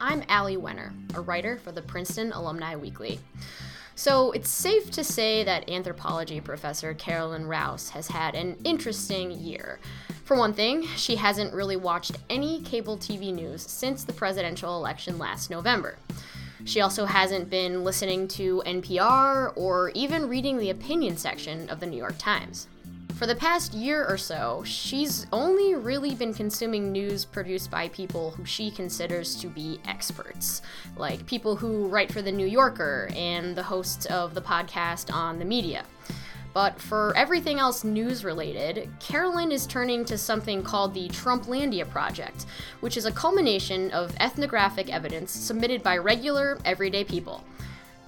I'm 0.00 0.22
Allie 0.28 0.56
Wenner, 0.56 0.92
a 1.16 1.20
writer 1.20 1.58
for 1.58 1.72
the 1.72 1.82
Princeton 1.82 2.30
Alumni 2.30 2.76
Weekly. 2.76 3.18
So 3.96 4.30
it's 4.30 4.48
safe 4.48 4.92
to 4.92 5.02
say 5.02 5.42
that 5.42 5.68
anthropology 5.68 6.40
professor 6.40 6.94
Carolyn 6.94 7.48
Rouse 7.48 7.88
has 7.90 8.06
had 8.06 8.36
an 8.36 8.56
interesting 8.62 9.32
year. 9.32 9.80
For 10.22 10.36
one 10.36 10.52
thing, 10.52 10.86
she 10.94 11.16
hasn't 11.16 11.52
really 11.52 11.74
watched 11.74 12.16
any 12.30 12.62
cable 12.62 12.96
TV 12.96 13.34
news 13.34 13.62
since 13.62 14.04
the 14.04 14.12
presidential 14.12 14.76
election 14.76 15.18
last 15.18 15.50
November. 15.50 15.98
She 16.64 16.80
also 16.80 17.04
hasn't 17.04 17.50
been 17.50 17.82
listening 17.82 18.28
to 18.28 18.62
NPR 18.66 19.52
or 19.56 19.90
even 19.96 20.28
reading 20.28 20.58
the 20.58 20.70
opinion 20.70 21.16
section 21.16 21.68
of 21.70 21.80
the 21.80 21.86
New 21.86 21.98
York 21.98 22.18
Times. 22.18 22.68
For 23.18 23.26
the 23.26 23.34
past 23.34 23.74
year 23.74 24.06
or 24.06 24.16
so, 24.16 24.62
she's 24.64 25.26
only 25.32 25.74
really 25.74 26.14
been 26.14 26.32
consuming 26.32 26.92
news 26.92 27.24
produced 27.24 27.68
by 27.68 27.88
people 27.88 28.30
who 28.30 28.44
she 28.44 28.70
considers 28.70 29.34
to 29.40 29.48
be 29.48 29.80
experts, 29.88 30.62
like 30.96 31.26
people 31.26 31.56
who 31.56 31.88
write 31.88 32.12
for 32.12 32.22
The 32.22 32.30
New 32.30 32.46
Yorker 32.46 33.10
and 33.16 33.56
the 33.56 33.62
hosts 33.64 34.06
of 34.06 34.34
the 34.34 34.40
podcast 34.40 35.12
on 35.12 35.40
the 35.40 35.44
media. 35.44 35.84
But 36.54 36.80
for 36.80 37.12
everything 37.16 37.58
else 37.58 37.82
news 37.82 38.24
related, 38.24 38.88
Carolyn 39.00 39.50
is 39.50 39.66
turning 39.66 40.04
to 40.04 40.16
something 40.16 40.62
called 40.62 40.94
the 40.94 41.08
Trumplandia 41.08 41.90
Project, 41.90 42.46
which 42.78 42.96
is 42.96 43.04
a 43.04 43.10
culmination 43.10 43.90
of 43.90 44.14
ethnographic 44.20 44.92
evidence 44.92 45.32
submitted 45.32 45.82
by 45.82 45.98
regular, 45.98 46.56
everyday 46.64 47.02
people. 47.02 47.42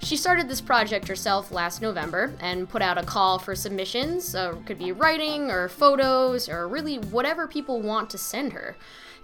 She 0.03 0.17
started 0.17 0.49
this 0.49 0.61
project 0.61 1.07
herself 1.07 1.51
last 1.51 1.81
November 1.81 2.33
and 2.39 2.67
put 2.67 2.81
out 2.81 2.97
a 2.97 3.03
call 3.03 3.37
for 3.39 3.55
submissions. 3.55 4.33
Uh, 4.35 4.55
could 4.65 4.79
be 4.79 4.91
writing 4.91 5.51
or 5.51 5.69
photos 5.69 6.49
or 6.49 6.67
really 6.67 6.97
whatever 6.97 7.47
people 7.47 7.81
want 7.81 8.09
to 8.09 8.17
send 8.17 8.53
her, 8.53 8.75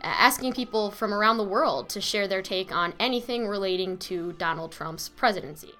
asking 0.01 0.53
people 0.53 0.91
from 0.91 1.13
around 1.13 1.37
the 1.37 1.43
world 1.43 1.89
to 1.89 1.99
share 1.99 2.27
their 2.27 2.43
take 2.43 2.73
on 2.73 2.93
anything 2.99 3.47
relating 3.47 3.97
to 3.97 4.33
Donald 4.33 4.71
Trump's 4.71 5.09
presidency. 5.09 5.73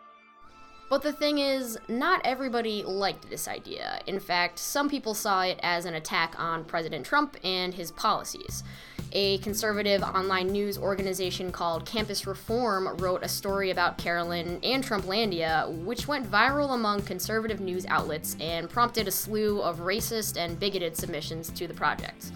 But 0.90 1.04
the 1.04 1.14
thing 1.14 1.38
is, 1.40 1.78
not 1.88 2.22
everybody 2.24 2.84
liked 2.84 3.30
this 3.30 3.48
idea. 3.48 4.00
In 4.08 4.20
fact, 4.20 4.58
some 4.58 4.90
people 4.90 5.14
saw 5.14 5.42
it 5.42 5.60
as 5.62 5.86
an 5.86 5.94
attack 5.94 6.40
on 6.40 6.64
President 6.64 7.06
Trump 7.06 7.38
and 7.44 7.74
his 7.74 7.92
policies. 7.92 8.64
A 9.14 9.38
conservative 9.38 10.04
online 10.04 10.48
news 10.48 10.78
organization 10.78 11.52
called 11.52 11.86
Campus 11.86 12.28
Reform 12.28 12.90
wrote 12.98 13.24
a 13.24 13.30
story 13.30 13.72
about 13.72 13.98
Carolyn 13.98 14.60
and 14.64 14.84
Trumplandia, 14.84 15.72
which 15.86 16.10
went 16.10 16.30
viral 16.30 16.74
among 16.74 17.04
conservative 17.04 17.62
news 17.62 17.86
outlets 17.86 18.36
and 18.42 18.70
prompted 18.70 19.08
a 19.08 19.12
slew 19.12 19.62
of 19.62 19.80
racist 19.80 20.38
and 20.38 20.60
bigoted 20.60 20.98
submissions 20.98 21.50
to 21.52 21.68
the 21.68 21.74
project. 21.74 22.32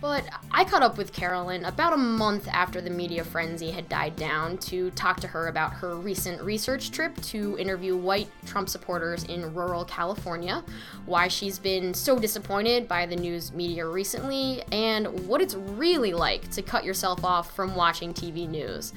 But 0.00 0.28
I 0.50 0.64
caught 0.64 0.82
up 0.82 0.98
with 0.98 1.12
Carolyn 1.12 1.64
about 1.64 1.92
a 1.92 1.96
month 1.96 2.48
after 2.48 2.80
the 2.80 2.90
media 2.90 3.24
frenzy 3.24 3.70
had 3.70 3.88
died 3.88 4.14
down 4.16 4.58
to 4.58 4.90
talk 4.90 5.20
to 5.20 5.26
her 5.28 5.48
about 5.48 5.72
her 5.74 5.96
recent 5.96 6.42
research 6.42 6.90
trip 6.90 7.18
to 7.22 7.56
interview 7.58 7.96
white 7.96 8.28
Trump 8.44 8.68
supporters 8.68 9.24
in 9.24 9.54
rural 9.54 9.84
California, 9.84 10.62
why 11.06 11.28
she's 11.28 11.58
been 11.58 11.94
so 11.94 12.18
disappointed 12.18 12.86
by 12.86 13.06
the 13.06 13.16
news 13.16 13.52
media 13.52 13.86
recently, 13.86 14.62
and 14.70 15.26
what 15.26 15.40
it's 15.40 15.54
really 15.54 16.12
like 16.12 16.50
to 16.50 16.62
cut 16.62 16.84
yourself 16.84 17.24
off 17.24 17.54
from 17.56 17.74
watching 17.74 18.12
TV 18.12 18.48
news. 18.48 18.92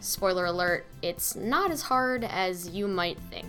Spoiler 0.00 0.46
alert, 0.46 0.86
it's 1.02 1.34
not 1.34 1.72
as 1.72 1.82
hard 1.82 2.22
as 2.22 2.68
you 2.68 2.86
might 2.86 3.18
think. 3.30 3.46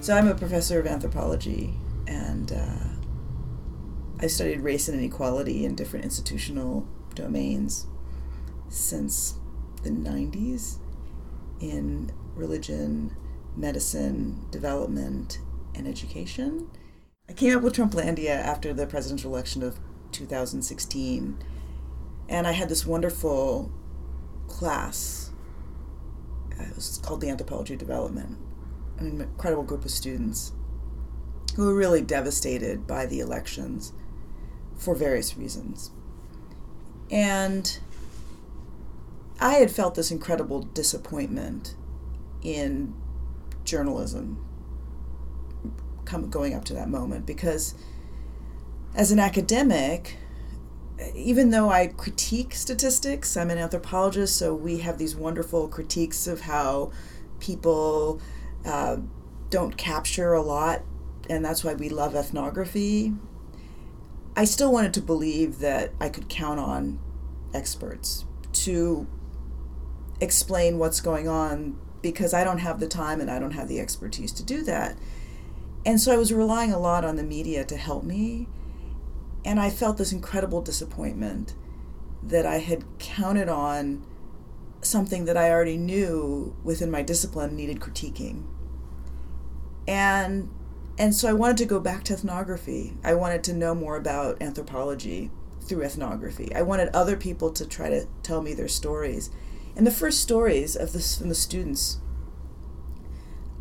So 0.00 0.14
I'm 0.16 0.28
a 0.28 0.34
professor 0.34 0.80
of 0.80 0.86
anthropology, 0.86 1.74
and 2.06 2.50
uh, 2.52 2.88
I 4.18 4.28
studied 4.28 4.62
race 4.62 4.88
and 4.88 4.98
inequality 4.98 5.66
in 5.66 5.74
different 5.74 6.06
institutional 6.06 6.88
domains 7.14 7.86
since 8.70 9.34
the 9.82 9.90
90s 9.90 10.78
in 11.60 12.10
religion, 12.34 13.14
medicine, 13.54 14.46
development, 14.50 15.38
and 15.74 15.86
education. 15.86 16.70
I 17.28 17.34
came 17.34 17.54
up 17.54 17.62
with 17.62 17.74
Trumplandia 17.74 18.30
after 18.30 18.72
the 18.72 18.86
presidential 18.86 19.34
election 19.34 19.62
of 19.62 19.78
2016, 20.12 21.38
and 22.26 22.46
I 22.46 22.52
had 22.52 22.70
this 22.70 22.86
wonderful 22.86 23.70
class. 24.48 25.30
Uh, 26.58 26.62
it 26.62 26.74
was 26.74 26.98
called 27.04 27.20
the 27.20 27.28
Anthropology 27.28 27.74
of 27.74 27.80
Development 27.80 28.38
an 29.00 29.20
incredible 29.22 29.62
group 29.62 29.84
of 29.84 29.90
students 29.90 30.52
who 31.56 31.66
were 31.66 31.74
really 31.74 32.02
devastated 32.02 32.86
by 32.86 33.06
the 33.06 33.20
elections 33.20 33.92
for 34.76 34.94
various 34.94 35.36
reasons. 35.36 35.90
And 37.10 37.78
I 39.40 39.54
had 39.54 39.70
felt 39.70 39.94
this 39.94 40.10
incredible 40.10 40.62
disappointment 40.62 41.74
in 42.42 42.94
journalism 43.64 44.44
come, 46.04 46.30
going 46.30 46.54
up 46.54 46.64
to 46.66 46.74
that 46.74 46.88
moment 46.88 47.26
because 47.26 47.74
as 48.94 49.10
an 49.12 49.18
academic, 49.18 50.16
even 51.14 51.50
though 51.50 51.70
I 51.70 51.88
critique 51.88 52.54
statistics, 52.54 53.36
I'm 53.36 53.50
an 53.50 53.58
anthropologist, 53.58 54.36
so 54.36 54.54
we 54.54 54.78
have 54.78 54.98
these 54.98 55.16
wonderful 55.16 55.68
critiques 55.68 56.26
of 56.26 56.42
how 56.42 56.92
people 57.38 58.20
uh, 58.64 58.98
don't 59.50 59.76
capture 59.76 60.32
a 60.32 60.42
lot, 60.42 60.82
and 61.28 61.44
that's 61.44 61.64
why 61.64 61.74
we 61.74 61.88
love 61.88 62.14
ethnography. 62.14 63.12
I 64.36 64.44
still 64.44 64.72
wanted 64.72 64.94
to 64.94 65.02
believe 65.02 65.58
that 65.58 65.92
I 66.00 66.08
could 66.08 66.28
count 66.28 66.60
on 66.60 66.98
experts 67.52 68.24
to 68.52 69.06
explain 70.20 70.78
what's 70.78 71.00
going 71.00 71.28
on 71.28 71.78
because 72.02 72.32
I 72.32 72.44
don't 72.44 72.58
have 72.58 72.80
the 72.80 72.88
time 72.88 73.20
and 73.20 73.30
I 73.30 73.38
don't 73.38 73.52
have 73.52 73.68
the 73.68 73.80
expertise 73.80 74.32
to 74.32 74.42
do 74.42 74.62
that. 74.64 74.96
And 75.84 76.00
so 76.00 76.12
I 76.12 76.16
was 76.16 76.32
relying 76.32 76.72
a 76.72 76.78
lot 76.78 77.04
on 77.04 77.16
the 77.16 77.22
media 77.22 77.64
to 77.64 77.76
help 77.76 78.04
me. 78.04 78.48
And 79.44 79.58
I 79.58 79.70
felt 79.70 79.96
this 79.96 80.12
incredible 80.12 80.60
disappointment 80.60 81.54
that 82.22 82.44
I 82.44 82.58
had 82.58 82.84
counted 82.98 83.48
on 83.48 84.04
something 84.82 85.24
that 85.26 85.36
I 85.36 85.50
already 85.50 85.76
knew 85.76 86.56
within 86.62 86.90
my 86.90 87.02
discipline 87.02 87.56
needed 87.56 87.80
critiquing. 87.80 88.46
And 89.86 90.50
and 90.98 91.14
so 91.14 91.28
I 91.28 91.32
wanted 91.32 91.56
to 91.58 91.64
go 91.64 91.80
back 91.80 92.04
to 92.04 92.12
ethnography. 92.12 92.96
I 93.02 93.14
wanted 93.14 93.42
to 93.44 93.54
know 93.54 93.74
more 93.74 93.96
about 93.96 94.42
anthropology 94.42 95.30
through 95.62 95.82
ethnography. 95.82 96.54
I 96.54 96.62
wanted 96.62 96.88
other 96.94 97.16
people 97.16 97.50
to 97.52 97.66
try 97.66 97.88
to 97.88 98.06
tell 98.22 98.42
me 98.42 98.52
their 98.52 98.68
stories. 98.68 99.30
And 99.76 99.86
the 99.86 99.90
first 99.90 100.20
stories 100.20 100.76
of 100.76 100.92
this 100.92 101.16
from 101.16 101.28
the 101.28 101.34
students 101.34 102.00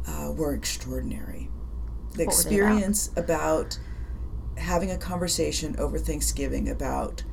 uh, 0.08 0.32
were 0.36 0.54
extraordinary. 0.54 1.50
The 2.12 2.26
what 2.26 2.34
experience 2.34 3.10
about? 3.16 3.24
about 3.24 3.80
having 4.58 4.92
a 4.92 4.98
conversation 4.98 5.76
over 5.78 5.98
Thanksgiving 5.98 6.68
about 6.68 7.24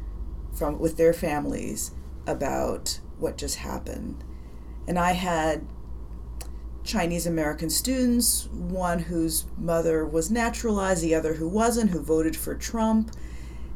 from 0.54 0.78
with 0.78 0.96
their 0.96 1.12
families 1.12 1.90
about 2.26 3.00
what 3.18 3.36
just 3.36 3.56
happened. 3.56 4.24
And 4.86 4.98
I 4.98 5.12
had 5.12 5.66
Chinese 6.84 7.26
American 7.26 7.68
students, 7.68 8.48
one 8.52 9.00
whose 9.00 9.46
mother 9.58 10.06
was 10.06 10.30
naturalized, 10.30 11.02
the 11.02 11.14
other 11.14 11.34
who 11.34 11.48
wasn't, 11.48 11.90
who 11.90 12.00
voted 12.00 12.36
for 12.36 12.54
Trump. 12.54 13.10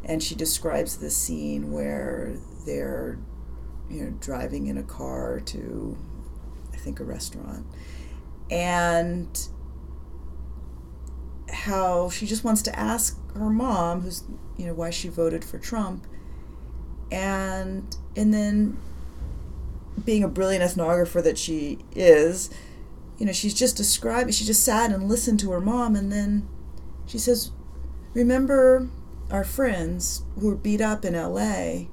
And 0.05 0.23
she 0.23 0.34
describes 0.34 0.97
the 0.97 1.11
scene 1.11 1.73
where 1.73 2.37
they're, 2.65 3.19
you 3.91 4.05
know, 4.05 4.11
driving 4.21 4.69
in 4.69 4.79
a 4.79 4.83
car 4.83 5.41
to, 5.47 5.99
I 6.73 6.76
think, 6.76 7.00
a 7.00 7.05
restaurant. 7.05 7.67
And 8.50 9.49
how 11.53 12.09
she 12.11 12.26
just 12.26 12.44
wants 12.44 12.62
to 12.62 12.79
ask 12.79 13.19
her 13.35 13.50
mom, 13.50 14.03
who's, 14.03 14.25
you 14.56 14.67
know, 14.67 14.75
why 14.75 14.91
she 14.91 15.09
voted 15.09 15.44
for 15.44 15.59
Trump. 15.59 16.06
And 17.11 17.97
and 18.17 18.32
then 18.32 18.79
being 20.04 20.25
a 20.25 20.28
brilliant 20.28 20.64
ethnographer 20.64 21.22
that 21.22 21.38
she 21.38 21.78
is, 21.94 22.50
you 23.19 23.26
know, 23.26 23.32
she's 23.32 23.54
just 23.54 23.76
describing, 23.76 24.32
she 24.32 24.44
just 24.44 24.64
sat 24.64 24.90
and 24.90 25.08
listened 25.08 25.38
to 25.40 25.50
her 25.50 25.60
mom, 25.60 25.94
and 25.94 26.10
then 26.10 26.48
she 27.06 27.19
says, 27.19 27.52
Remember 28.14 28.88
our 29.31 29.44
friends 29.44 30.25
who 30.38 30.48
were 30.48 30.56
beat 30.56 30.81
up 30.81 31.04
in 31.04 31.14
LA, 31.14 31.88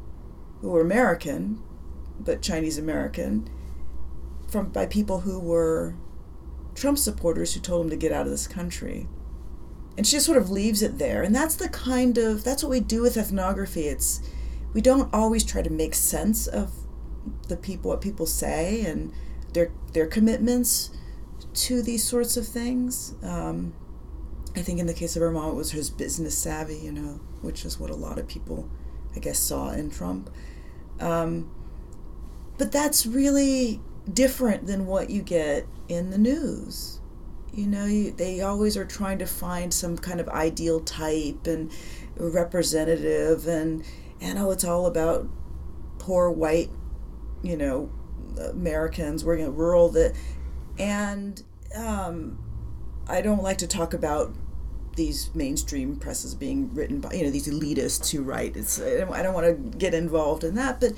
who 0.61 0.69
were 0.69 0.81
American, 0.81 1.61
but 2.19 2.41
Chinese 2.41 2.77
American, 2.77 3.49
from 4.47 4.69
by 4.69 4.85
people 4.85 5.21
who 5.21 5.39
were 5.39 5.95
Trump 6.75 6.97
supporters 6.97 7.53
who 7.53 7.59
told 7.59 7.83
them 7.83 7.89
to 7.89 7.97
get 7.97 8.11
out 8.11 8.25
of 8.25 8.31
this 8.31 8.47
country. 8.47 9.07
And 9.97 10.05
she 10.05 10.15
just 10.15 10.25
sort 10.25 10.38
of 10.38 10.49
leaves 10.49 10.81
it 10.81 10.99
there. 10.99 11.23
And 11.23 11.35
that's 11.35 11.55
the 11.55 11.69
kind 11.69 12.17
of 12.17 12.44
that's 12.44 12.63
what 12.63 12.69
we 12.69 12.79
do 12.79 13.01
with 13.01 13.17
ethnography. 13.17 13.88
It's 13.88 14.21
we 14.73 14.81
don't 14.81 15.13
always 15.13 15.44
try 15.44 15.61
to 15.61 15.69
make 15.69 15.95
sense 15.95 16.47
of 16.47 16.71
the 17.47 17.57
people 17.57 17.91
what 17.91 18.01
people 18.01 18.25
say 18.25 18.81
and 18.85 19.13
their 19.53 19.71
their 19.94 20.07
commitments 20.07 20.91
to 21.53 21.81
these 21.81 22.03
sorts 22.03 22.38
of 22.38 22.47
things. 22.47 23.15
Um, 23.23 23.73
I 24.55 24.61
think 24.61 24.79
in 24.79 24.88
the 24.88 24.94
case 24.94 25.15
of 25.15 25.21
her 25.21 25.31
mom, 25.31 25.51
it 25.51 25.55
was 25.55 25.71
his 25.71 25.89
business 25.89 26.38
savvy, 26.38 26.77
you 26.77 26.91
know, 26.91 27.19
which 27.41 27.63
is 27.63 27.79
what 27.79 27.89
a 27.89 27.95
lot 27.95 28.17
of 28.17 28.27
people, 28.27 28.67
I 29.15 29.19
guess, 29.19 29.38
saw 29.38 29.69
in 29.69 29.91
Trump. 29.91 30.31
Um, 30.99 31.51
but 32.57 32.71
that's 32.71 33.05
really 33.05 33.81
different 34.11 34.65
than 34.65 34.88
what 34.88 35.09
you 35.09 35.21
get 35.21 35.67
in 35.88 36.09
the 36.09 36.17
news. 36.17 36.99
You 37.53 37.67
know, 37.67 37.85
you, 37.85 38.11
they 38.11 38.41
always 38.41 38.77
are 38.77 38.85
trying 38.85 39.19
to 39.19 39.25
find 39.25 39.73
some 39.73 39.97
kind 39.97 40.19
of 40.19 40.27
ideal 40.29 40.79
type 40.79 41.47
and 41.47 41.71
representative, 42.15 43.47
and 43.47 43.83
and 44.19 44.39
oh, 44.39 44.51
it's 44.51 44.63
all 44.63 44.85
about 44.85 45.27
poor 45.99 46.29
white, 46.29 46.69
you 47.44 47.57
know, 47.57 47.89
Americans 48.51 49.24
working 49.24 49.45
in 49.45 49.56
rural 49.56 49.89
that, 49.89 50.16
and 50.78 51.42
um, 51.75 52.39
I 53.07 53.22
don't 53.22 53.44
like 53.44 53.57
to 53.60 53.68
talk 53.68 53.94
about 53.94 54.34
these 54.95 55.30
mainstream 55.36 55.95
presses 55.95 56.34
being 56.34 56.74
written 56.74 57.00
by 57.00 57.13
you 57.13 57.24
know 57.24 57.30
these 57.30 57.48
elitists 57.48 58.12
who 58.12 58.24
write. 58.24 58.57
It's 58.57 58.81
I 58.81 59.22
don't 59.22 59.34
want 59.34 59.45
to 59.45 59.78
get 59.78 59.94
involved 59.94 60.44
in 60.44 60.56
that, 60.56 60.80
but 60.80 60.94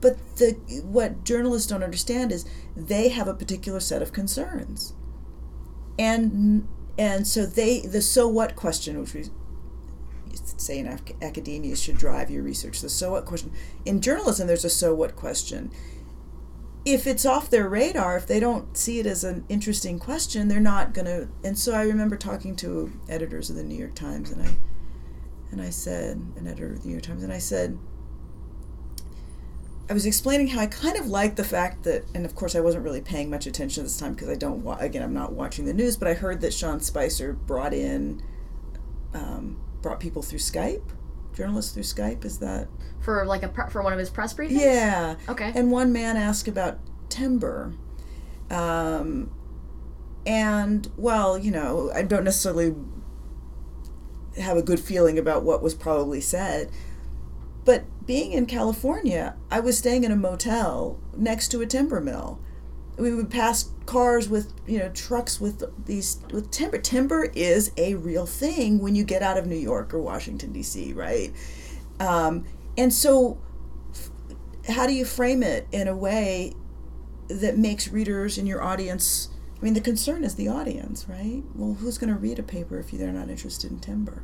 but 0.00 0.36
the 0.36 0.52
what 0.84 1.24
journalists 1.24 1.68
don't 1.68 1.82
understand 1.82 2.30
is 2.30 2.44
they 2.76 3.08
have 3.08 3.26
a 3.26 3.34
particular 3.34 3.80
set 3.80 4.02
of 4.02 4.12
concerns, 4.12 4.94
and 5.98 6.68
and 6.98 7.26
so 7.26 7.44
they 7.46 7.80
the 7.80 8.02
so 8.02 8.28
what 8.28 8.54
question, 8.54 9.00
which 9.00 9.14
we 9.14 9.24
say 10.36 10.78
in 10.78 10.86
academia 11.22 11.76
should 11.76 11.98
drive 11.98 12.30
your 12.30 12.42
research. 12.42 12.80
The 12.80 12.88
so 12.88 13.12
what 13.12 13.24
question 13.24 13.52
in 13.84 14.00
journalism, 14.00 14.46
there's 14.46 14.64
a 14.64 14.70
so 14.70 14.94
what 14.94 15.16
question 15.16 15.70
if 16.86 17.04
it's 17.04 17.26
off 17.26 17.50
their 17.50 17.68
radar, 17.68 18.16
if 18.16 18.28
they 18.28 18.38
don't 18.38 18.76
see 18.76 19.00
it 19.00 19.06
as 19.06 19.24
an 19.24 19.44
interesting 19.48 19.98
question, 19.98 20.46
they're 20.46 20.60
not 20.60 20.94
going 20.94 21.06
to. 21.06 21.28
And 21.42 21.58
so 21.58 21.74
I 21.74 21.82
remember 21.82 22.16
talking 22.16 22.54
to 22.56 22.92
editors 23.08 23.50
of 23.50 23.56
the 23.56 23.64
New 23.64 23.76
York 23.76 23.96
Times, 23.96 24.30
and 24.30 24.40
I 24.40 24.56
and 25.50 25.60
I 25.60 25.70
said, 25.70 26.16
an 26.36 26.46
editor 26.46 26.72
of 26.72 26.82
the 26.82 26.88
New 26.88 26.92
York 26.92 27.02
Times, 27.02 27.24
and 27.24 27.32
I 27.32 27.38
said, 27.38 27.76
I 29.88 29.94
was 29.94 30.06
explaining 30.06 30.48
how 30.48 30.60
I 30.60 30.66
kind 30.66 30.96
of 30.96 31.06
like 31.06 31.36
the 31.36 31.44
fact 31.44 31.84
that, 31.84 32.04
and 32.14 32.24
of 32.24 32.34
course 32.34 32.54
I 32.54 32.60
wasn't 32.60 32.84
really 32.84 33.00
paying 33.00 33.30
much 33.30 33.46
attention 33.46 33.82
this 33.82 33.96
time 33.96 34.14
because 34.14 34.28
I 34.28 34.34
don't, 34.34 34.64
again, 34.80 35.02
I'm 35.02 35.14
not 35.14 35.32
watching 35.32 35.64
the 35.64 35.74
news, 35.74 35.96
but 35.96 36.08
I 36.08 36.14
heard 36.14 36.40
that 36.40 36.52
Sean 36.52 36.80
Spicer 36.80 37.32
brought 37.32 37.72
in, 37.72 38.22
um, 39.14 39.60
brought 39.82 40.00
people 40.00 40.22
through 40.22 40.38
Skype 40.38 40.92
journalists 41.36 41.72
through 41.72 41.84
Skype. 41.84 42.24
Is 42.24 42.38
that 42.38 42.68
for 43.00 43.24
like 43.26 43.42
a 43.42 43.48
pre- 43.48 43.68
for 43.70 43.82
one 43.82 43.92
of 43.92 43.98
his 43.98 44.10
press 44.10 44.34
briefings? 44.34 44.60
Yeah. 44.60 45.16
Okay. 45.28 45.52
And 45.54 45.70
one 45.70 45.92
man 45.92 46.16
asked 46.16 46.48
about 46.48 46.78
timber, 47.08 47.74
um, 48.50 49.30
and 50.24 50.90
well, 50.96 51.38
you 51.38 51.50
know, 51.50 51.92
I 51.94 52.02
don't 52.02 52.24
necessarily 52.24 52.74
have 54.38 54.56
a 54.56 54.62
good 54.62 54.80
feeling 54.80 55.18
about 55.18 55.44
what 55.44 55.62
was 55.62 55.74
probably 55.74 56.20
said, 56.20 56.70
but 57.64 57.84
being 58.04 58.32
in 58.32 58.46
California, 58.46 59.36
I 59.50 59.60
was 59.60 59.78
staying 59.78 60.04
in 60.04 60.12
a 60.12 60.16
motel 60.16 60.98
next 61.16 61.48
to 61.48 61.60
a 61.60 61.66
timber 61.66 62.00
mill 62.00 62.40
we 62.96 63.14
would 63.14 63.30
pass 63.30 63.70
cars 63.84 64.28
with 64.28 64.52
you 64.66 64.78
know 64.78 64.88
trucks 64.90 65.40
with 65.40 65.62
these 65.86 66.20
with 66.32 66.50
timber. 66.50 66.78
Timber 66.78 67.24
is 67.34 67.70
a 67.76 67.94
real 67.94 68.26
thing 68.26 68.80
when 68.80 68.94
you 68.94 69.04
get 69.04 69.22
out 69.22 69.36
of 69.38 69.46
new 69.46 69.56
york 69.56 69.94
or 69.94 70.00
washington 70.00 70.52
d.c 70.52 70.92
right? 70.92 71.32
Um, 72.00 72.44
and 72.76 72.92
so 72.92 73.38
f- 73.92 74.10
how 74.74 74.86
do 74.86 74.92
you 74.92 75.04
frame 75.04 75.42
it 75.42 75.66
in 75.72 75.88
a 75.88 75.96
way 75.96 76.54
that 77.28 77.56
makes 77.56 77.88
readers 77.88 78.38
in 78.38 78.46
your 78.46 78.62
audience 78.62 79.28
i 79.60 79.64
mean 79.64 79.74
the 79.74 79.80
concern 79.80 80.24
is 80.24 80.34
the 80.34 80.48
audience 80.48 81.06
right? 81.08 81.42
Well 81.54 81.74
who's 81.74 81.98
going 81.98 82.12
to 82.12 82.18
read 82.18 82.38
a 82.38 82.42
paper 82.42 82.78
if 82.78 82.90
they're 82.90 83.12
not 83.12 83.28
interested 83.28 83.70
in 83.70 83.80
timber 83.80 84.22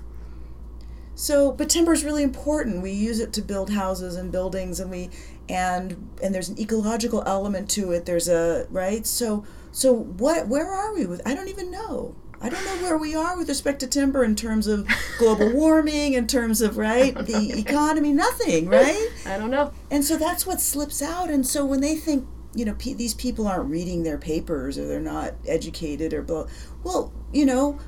so, 1.15 1.53
but 1.53 1.69
timber 1.69 1.93
is 1.93 2.05
really 2.05 2.23
important. 2.23 2.83
We 2.83 2.93
use 2.93 3.21
it 3.21 3.33
to 3.35 3.43
build 3.43 3.71
houses 3.71 4.17
and 4.17 4.33
buildings, 4.33 4.81
and 4.81 4.91
we 4.91 5.11
and 5.49 6.11
and 6.23 6.35
there's 6.35 6.49
an 6.49 6.59
ecological 6.59 7.23
element 7.27 7.69
to 7.71 7.93
it. 7.93 8.07
There's 8.07 8.29
a 8.29 8.67
right. 8.71 9.07
So, 9.07 9.45
so 9.71 9.93
what? 9.93 10.49
Where 10.49 10.71
are 10.71 10.95
we 10.95 11.07
with? 11.07 11.21
I 11.27 11.35
don't 11.35 11.49
even 11.49 11.71
know. 11.71 12.15
I 12.41 12.49
don't 12.49 12.65
know 12.65 12.83
where 12.83 12.99
we 12.99 13.15
are 13.15 13.37
with 13.37 13.49
respect 13.49 13.79
to 13.81 13.87
timber 13.87 14.25
in 14.25 14.35
terms 14.35 14.67
of 14.67 14.89
global 15.19 15.53
warming, 15.55 16.15
in 16.15 16.27
terms 16.27 16.61
of 16.61 16.77
right 16.77 17.15
the 17.15 17.59
economy. 17.59 18.13
Nothing, 18.13 18.69
right? 18.69 19.11
I 19.27 19.39
don't 19.39 19.51
know. 19.51 19.73
And 19.91 20.05
so 20.05 20.17
that's 20.17 20.45
what 20.47 20.61
slips 20.61 21.03
out. 21.03 21.31
And 21.31 21.47
so 21.47 21.65
when 21.65 21.81
they 21.81 21.95
think 21.95 22.27
you 22.55 22.65
know 22.65 22.75
p- 22.75 22.95
these 22.95 23.15
people 23.15 23.47
aren't 23.47 23.71
reading 23.71 24.03
their 24.03 24.19
papers 24.19 24.79
or 24.79 24.89
they're 24.89 25.01
not 25.01 25.35
educated 25.47 26.15
or 26.15 26.23
blah, 26.23 26.47
well, 26.83 27.13
you 27.33 27.45
know 27.45 27.79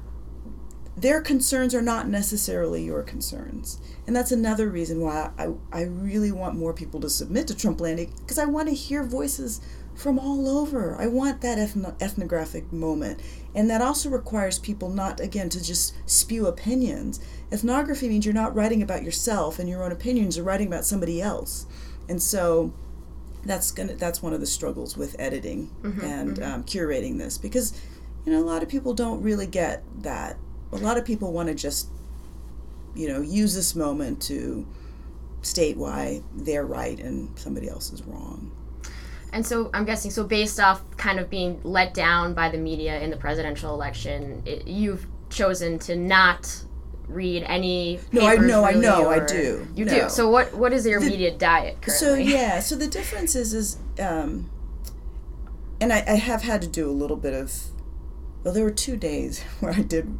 their 0.96 1.20
concerns 1.20 1.74
are 1.74 1.82
not 1.82 2.08
necessarily 2.08 2.84
your 2.84 3.02
concerns. 3.02 3.80
And 4.06 4.14
that's 4.14 4.32
another 4.32 4.68
reason 4.68 5.00
why 5.00 5.30
I, 5.38 5.48
I 5.72 5.82
really 5.82 6.30
want 6.30 6.56
more 6.56 6.72
people 6.72 7.00
to 7.00 7.10
submit 7.10 7.48
to 7.48 7.54
Trumplandia 7.54 8.10
because 8.20 8.38
I 8.38 8.44
want 8.44 8.68
to 8.68 8.74
hear 8.74 9.02
voices 9.02 9.60
from 9.94 10.18
all 10.18 10.48
over. 10.48 10.96
I 11.00 11.06
want 11.06 11.40
that 11.40 11.58
ethno- 11.58 12.00
ethnographic 12.00 12.72
moment. 12.72 13.20
And 13.54 13.70
that 13.70 13.82
also 13.82 14.08
requires 14.08 14.58
people 14.58 14.88
not, 14.88 15.20
again, 15.20 15.48
to 15.50 15.62
just 15.62 15.94
spew 16.08 16.46
opinions. 16.46 17.20
Ethnography 17.52 18.08
means 18.08 18.24
you're 18.24 18.34
not 18.34 18.54
writing 18.54 18.82
about 18.82 19.02
yourself 19.02 19.58
and 19.58 19.68
your 19.68 19.84
own 19.84 19.92
opinions, 19.92 20.36
you're 20.36 20.46
writing 20.46 20.66
about 20.66 20.84
somebody 20.84 21.20
else. 21.20 21.66
And 22.08 22.22
so 22.22 22.72
that's 23.44 23.70
gonna 23.70 23.94
that's 23.94 24.22
one 24.22 24.32
of 24.32 24.40
the 24.40 24.46
struggles 24.46 24.96
with 24.96 25.14
editing 25.18 25.70
mm-hmm, 25.82 26.00
and 26.00 26.36
mm-hmm. 26.38 26.54
Um, 26.54 26.64
curating 26.64 27.18
this 27.18 27.36
because 27.36 27.78
you 28.24 28.32
know 28.32 28.38
a 28.38 28.44
lot 28.44 28.62
of 28.62 28.68
people 28.68 28.94
don't 28.94 29.22
really 29.22 29.46
get 29.46 29.82
that 30.02 30.38
a 30.74 30.78
lot 30.78 30.98
of 30.98 31.04
people 31.04 31.32
want 31.32 31.48
to 31.48 31.54
just, 31.54 31.88
you 32.94 33.08
know, 33.08 33.20
use 33.20 33.54
this 33.54 33.74
moment 33.74 34.20
to 34.22 34.66
state 35.42 35.76
why 35.76 36.22
they're 36.34 36.66
right 36.66 36.98
and 36.98 37.38
somebody 37.38 37.68
else 37.68 37.92
is 37.92 38.02
wrong. 38.02 38.50
And 39.32 39.44
so 39.44 39.70
I'm 39.74 39.84
guessing, 39.84 40.10
so 40.10 40.24
based 40.24 40.60
off 40.60 40.82
kind 40.96 41.18
of 41.18 41.28
being 41.28 41.60
let 41.64 41.92
down 41.92 42.34
by 42.34 42.48
the 42.48 42.58
media 42.58 43.00
in 43.00 43.10
the 43.10 43.16
presidential 43.16 43.74
election, 43.74 44.42
it, 44.46 44.66
you've 44.66 45.06
chosen 45.28 45.78
to 45.80 45.96
not 45.96 46.64
read 47.08 47.42
any. 47.44 48.00
No, 48.12 48.26
I 48.26 48.36
know, 48.36 48.64
really, 48.64 48.76
I 48.76 48.80
know, 48.80 49.10
I 49.10 49.18
do. 49.26 49.66
You 49.74 49.84
no. 49.86 50.02
do. 50.02 50.08
So 50.08 50.30
what 50.30 50.54
what 50.54 50.72
is 50.72 50.86
your 50.86 51.00
the, 51.00 51.10
media 51.10 51.36
diet 51.36 51.82
currently? 51.82 51.94
So 51.94 52.14
yeah, 52.14 52.60
so 52.60 52.76
the 52.76 52.86
difference 52.86 53.34
is 53.34 53.54
is, 53.54 53.78
um, 53.98 54.50
and 55.80 55.92
I, 55.92 56.04
I 56.06 56.14
have 56.14 56.42
had 56.42 56.62
to 56.62 56.68
do 56.68 56.88
a 56.88 56.92
little 56.92 57.16
bit 57.16 57.34
of. 57.34 57.52
Well, 58.44 58.54
there 58.54 58.64
were 58.64 58.70
two 58.70 58.96
days 58.96 59.42
where 59.60 59.72
I 59.72 59.80
did 59.80 60.16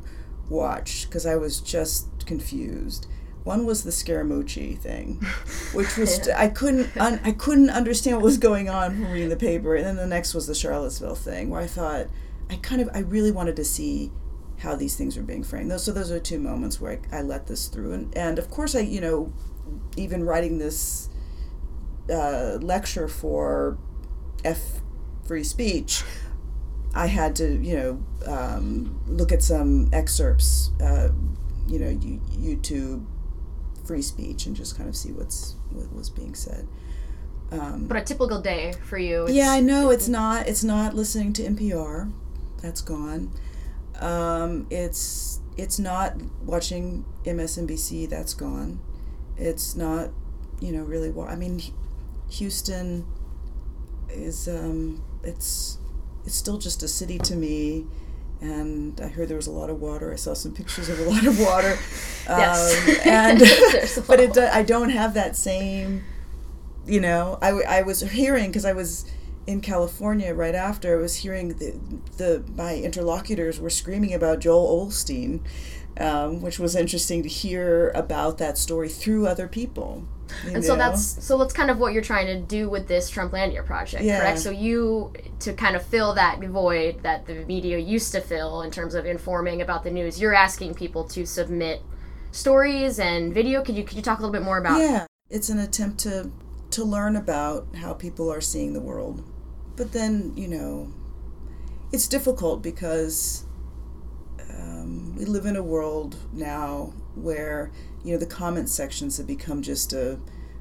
watched 0.48 1.08
because 1.08 1.26
I 1.26 1.36
was 1.36 1.60
just 1.60 2.26
confused. 2.26 3.06
One 3.44 3.66
was 3.66 3.84
the 3.84 3.90
Scaramucci 3.90 4.78
thing, 4.78 5.20
which 5.74 5.96
was 5.96 6.28
I 6.30 6.48
couldn't 6.48 6.96
un, 6.96 7.20
I 7.24 7.32
couldn't 7.32 7.70
understand 7.70 8.16
what 8.16 8.24
was 8.24 8.38
going 8.38 8.68
on 8.70 8.92
from 8.92 9.12
reading 9.12 9.28
the 9.28 9.36
paper, 9.36 9.74
and 9.74 9.84
then 9.84 9.96
the 9.96 10.06
next 10.06 10.34
was 10.34 10.46
the 10.46 10.54
Charlottesville 10.54 11.14
thing, 11.14 11.50
where 11.50 11.60
I 11.60 11.66
thought 11.66 12.06
I 12.48 12.56
kind 12.56 12.80
of 12.80 12.88
I 12.94 13.00
really 13.00 13.30
wanted 13.30 13.56
to 13.56 13.64
see 13.64 14.10
how 14.58 14.74
these 14.74 14.96
things 14.96 15.16
were 15.16 15.22
being 15.22 15.44
framed. 15.44 15.70
Those 15.70 15.84
so 15.84 15.92
those 15.92 16.10
are 16.10 16.20
two 16.20 16.38
moments 16.38 16.80
where 16.80 17.00
I, 17.12 17.18
I 17.18 17.22
let 17.22 17.46
this 17.46 17.68
through, 17.68 17.92
and 17.92 18.16
and 18.16 18.38
of 18.38 18.50
course 18.50 18.74
I 18.74 18.80
you 18.80 19.00
know 19.00 19.32
even 19.96 20.24
writing 20.24 20.58
this 20.58 21.10
uh, 22.10 22.58
lecture 22.60 23.08
for 23.08 23.78
F 24.44 24.80
free 25.26 25.44
speech 25.44 26.02
I 26.94 27.06
had 27.06 27.34
to, 27.36 27.56
you 27.56 27.76
know, 27.76 28.04
um, 28.26 29.00
look 29.06 29.32
at 29.32 29.42
some 29.42 29.90
excerpts, 29.92 30.70
uh, 30.80 31.08
you 31.66 31.78
know, 31.78 31.90
YouTube 31.90 33.04
free 33.84 34.02
speech 34.02 34.46
and 34.46 34.56
just 34.56 34.76
kind 34.76 34.88
of 34.88 34.96
see 34.96 35.12
what's 35.12 35.56
what 35.70 35.92
was 35.92 36.08
being 36.08 36.34
said. 36.34 36.66
Um, 37.50 37.86
but 37.86 37.96
a 37.96 38.02
typical 38.02 38.40
day 38.40 38.74
for 38.84 38.98
you. 38.98 39.26
yeah, 39.28 39.50
I 39.50 39.60
know 39.60 39.90
it's 39.90 40.08
not. 40.08 40.48
It's 40.48 40.64
not 40.64 40.94
listening 40.94 41.32
to 41.34 41.42
NPR. 41.42 42.12
That's 42.62 42.80
gone. 42.80 43.32
Um, 44.00 44.66
it's 44.70 45.40
it's 45.56 45.78
not 45.78 46.14
watching 46.44 47.04
MSNBC. 47.24 48.08
That's 48.08 48.34
gone. 48.34 48.80
It's 49.36 49.76
not, 49.76 50.10
you 50.60 50.72
know, 50.72 50.82
really. 50.82 51.12
I 51.28 51.36
mean, 51.36 51.60
Houston 52.30 53.06
is. 54.08 54.48
Um, 54.48 55.04
it's 55.22 55.78
it's 56.24 56.34
still 56.34 56.58
just 56.58 56.82
a 56.82 56.88
city 56.88 57.18
to 57.18 57.36
me. 57.36 57.86
And 58.40 59.00
I 59.00 59.08
heard 59.08 59.28
there 59.28 59.36
was 59.36 59.46
a 59.46 59.52
lot 59.52 59.70
of 59.70 59.80
water. 59.80 60.12
I 60.12 60.16
saw 60.16 60.34
some 60.34 60.52
pictures 60.52 60.88
of 60.88 60.98
a 60.98 61.04
lot 61.04 61.24
of 61.26 61.38
water. 61.40 61.78
yes. 62.28 63.06
Um, 63.06 63.96
and 64.00 64.06
but 64.06 64.20
it, 64.20 64.36
I 64.36 64.62
don't 64.62 64.90
have 64.90 65.14
that 65.14 65.36
same, 65.36 66.04
you 66.86 67.00
know. 67.00 67.38
I, 67.40 67.50
I 67.50 67.82
was 67.82 68.00
hearing 68.00 68.48
because 68.48 68.64
I 68.64 68.72
was 68.72 69.10
in 69.46 69.60
California 69.60 70.34
right 70.34 70.54
after. 70.54 70.98
I 70.98 71.00
was 71.00 71.16
hearing 71.16 71.48
the, 71.48 71.78
the 72.16 72.44
my 72.54 72.76
interlocutors 72.76 73.60
were 73.60 73.70
screaming 73.70 74.12
about 74.12 74.40
Joel 74.40 74.86
Osteen, 74.88 75.40
um, 75.98 76.42
which 76.42 76.58
was 76.58 76.76
interesting 76.76 77.22
to 77.22 77.28
hear 77.28 77.90
about 77.90 78.36
that 78.38 78.58
story 78.58 78.88
through 78.88 79.26
other 79.26 79.48
people 79.48 80.04
you 80.44 80.54
And 80.54 80.64
so 80.64 80.76
that's 80.76 81.24
so 81.24 81.38
that's 81.38 81.52
kind 81.52 81.70
of 81.70 81.78
what 81.78 81.92
you're 81.92 82.02
trying 82.02 82.26
to 82.26 82.40
do 82.40 82.68
with 82.68 82.88
this 82.88 83.10
Trumplandia 83.10 83.64
project, 83.64 84.04
Yeah. 84.04 84.20
correct? 84.20 84.38
So 84.40 84.50
you 84.50 85.12
to 85.40 85.52
kind 85.52 85.76
of 85.76 85.84
fill 85.84 86.14
that 86.14 86.42
void 86.44 87.02
that 87.02 87.26
the 87.26 87.44
media 87.44 87.78
used 87.78 88.12
to 88.12 88.20
fill 88.20 88.62
in 88.62 88.70
terms 88.70 88.94
of 88.94 89.06
informing 89.06 89.62
about 89.62 89.84
the 89.84 89.90
news, 89.90 90.20
you're 90.20 90.34
asking 90.34 90.74
people 90.74 91.04
to 91.04 91.26
submit 91.26 91.82
stories 92.32 92.98
and 92.98 93.32
video. 93.32 93.62
Could 93.62 93.76
you 93.76 93.84
could 93.84 93.96
you 93.96 94.02
talk 94.02 94.18
a 94.18 94.22
little 94.22 94.32
bit 94.32 94.42
more 94.42 94.58
about 94.58 94.80
yeah 94.80 95.06
it's 95.30 95.48
an 95.48 95.58
attempt 95.58 95.98
to 96.00 96.30
to 96.70 96.84
learn 96.84 97.16
about 97.16 97.66
how 97.76 97.92
people 97.92 98.30
are 98.32 98.40
seeing 98.40 98.72
the 98.72 98.80
world 98.80 99.24
but 99.76 99.92
then 99.92 100.32
you 100.36 100.48
know 100.48 100.92
it's 101.92 102.06
difficult 102.08 102.62
because 102.62 103.44
um, 104.50 105.14
we 105.16 105.24
live 105.24 105.46
in 105.46 105.56
a 105.56 105.62
world 105.62 106.16
now 106.32 106.92
where 107.14 107.70
you 108.04 108.12
know 108.12 108.18
the 108.18 108.26
comment 108.26 108.68
sections 108.68 109.16
have 109.16 109.26
become 109.26 109.62
just 109.62 109.92
a 109.92 110.18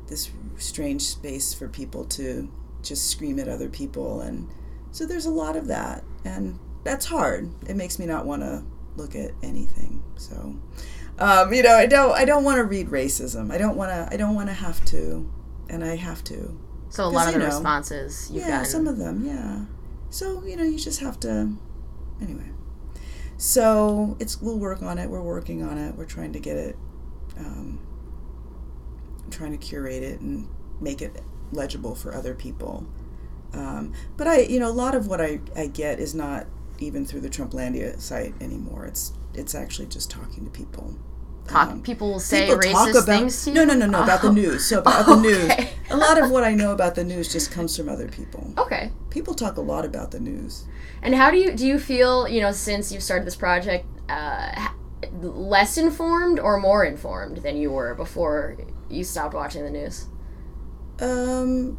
this 0.08 0.32
strange 0.58 1.02
space 1.02 1.54
for 1.54 1.68
people 1.68 2.06
to 2.06 2.50
just 2.82 3.10
scream 3.10 3.40
at 3.40 3.48
other 3.48 3.70
people 3.70 4.22
and 4.22 4.50
so 4.92 5.06
there's 5.06 5.26
a 5.26 5.32
lot 5.32 5.56
of 5.56 5.68
that 5.68 6.04
and 6.26 6.60
that's 6.84 7.06
hard. 7.06 7.50
It 7.68 7.76
makes 7.76 7.98
me 7.98 8.06
not 8.06 8.26
want 8.26 8.42
to 8.42 8.64
look 8.96 9.16
at 9.16 9.32
anything 9.42 10.04
so 10.16 10.56
um, 11.18 11.54
you 11.54 11.64
know 11.64 11.76
i 11.76 11.86
don't 11.88 12.12
i 12.12 12.26
don't 12.26 12.44
want 12.44 12.58
to 12.58 12.64
read 12.64 12.88
racism. 12.88 13.52
I 13.52 13.58
don't 13.58 13.76
want 13.76 13.92
to 13.92 14.14
i 14.14 14.18
don't 14.18 14.36
want 14.36 14.50
to 14.50 14.54
have 14.54 14.84
to 14.86 15.30
and 15.70 15.84
i 15.84 15.96
have 15.96 16.24
to. 16.26 16.60
So 16.90 17.06
a 17.06 17.08
lot 17.08 17.28
of 17.28 17.34
the 17.34 17.40
know, 17.40 17.46
responses 17.46 18.30
you've 18.32 18.44
yeah 18.44 18.50
gotten. 18.50 18.66
some 18.66 18.88
of 18.88 18.98
them 18.98 19.26
yeah. 19.26 19.66
So 20.10 20.46
you 20.46 20.56
know 20.56 20.64
you 20.64 20.78
just 20.78 21.00
have 21.00 21.20
to 21.22 21.58
anyway. 22.22 22.50
So 23.38 24.16
it's 24.20 24.40
we'll 24.42 24.60
work 24.60 24.84
on 24.84 25.00
it. 25.00 25.10
We're 25.10 25.22
working 25.24 25.64
on 25.64 25.78
it. 25.78 25.96
We're 25.96 26.06
trying 26.06 26.34
to 26.34 26.40
get 26.40 26.56
it 26.56 26.78
um, 27.38 27.80
trying 29.32 29.52
to 29.52 29.58
curate 29.58 30.04
it 30.04 30.20
and 30.20 30.48
make 30.82 31.02
it 31.02 31.22
legible 31.52 31.96
for 31.96 32.13
other 32.13 32.34
people. 32.34 32.86
Um, 33.54 33.94
but 34.18 34.28
i 34.28 34.40
you 34.40 34.60
know 34.60 34.68
a 34.70 34.74
lot 34.74 34.96
of 34.96 35.08
what 35.08 35.22
I, 35.22 35.40
I 35.56 35.68
get 35.68 36.00
is 36.00 36.16
not 36.16 36.48
even 36.80 37.06
through 37.06 37.22
the 37.22 37.30
trumplandia 37.30 38.00
site 38.00 38.34
anymore. 38.42 38.86
It's 38.86 39.13
it's 39.34 39.54
actually 39.56 39.88
just 39.88 40.10
talking 40.10 40.44
to 40.46 40.52
people. 40.52 40.96
Talk, 41.48 41.70
Um, 41.72 41.82
people 41.84 42.10
will 42.10 42.20
say 42.22 42.46
people 42.48 42.58
racist 42.62 42.72
talk 42.72 42.90
about 42.92 43.06
things 43.06 43.44
to 43.44 43.50
you. 43.52 43.56
no 43.58 43.66
no 43.66 43.74
no 43.75 43.86
no 43.86 44.04
about 44.04 44.22
the 44.22 44.30
Oh. 44.30 44.32
news. 44.32 44.66
So 44.66 44.80
about 44.80 45.06
the 45.06 45.16
news. 45.28 45.52
A 45.92 45.98
lot 45.98 46.18
of 46.22 46.32
what 46.32 46.44
i 46.44 46.56
know 46.56 46.72
about 46.72 46.96
the 46.96 47.04
news 47.04 47.32
just 47.32 47.52
comes 47.52 47.75
from 47.78 47.90
other 47.90 48.08
people. 48.08 48.54
Okay. 48.58 48.92
people 49.12 49.34
talk 49.36 49.58
a 49.58 49.62
lot 49.62 49.86
about 49.86 50.10
the 50.12 50.20
news. 50.20 50.63
And 51.04 51.13
how 51.13 51.30
do 51.30 51.38
you 51.38 51.52
do 51.54 51.68
you 51.68 51.78
feel 51.80 52.28
you 52.28 52.42
know 52.42 52.52
since 52.54 52.92
you've 52.92 53.04
started 53.04 53.28
this 53.28 53.36
project 53.36 53.86
uh, 54.10 54.70
less 55.12 55.78
informed 55.78 56.40
or 56.40 56.60
more 56.60 56.84
informed 56.84 57.38
than 57.38 57.58
you 57.58 57.72
were 57.72 57.96
before 57.96 58.58
you 58.90 59.04
stopped 59.04 59.34
watching 59.34 59.64
the 59.64 59.70
news? 59.70 60.08
Um, 61.00 61.78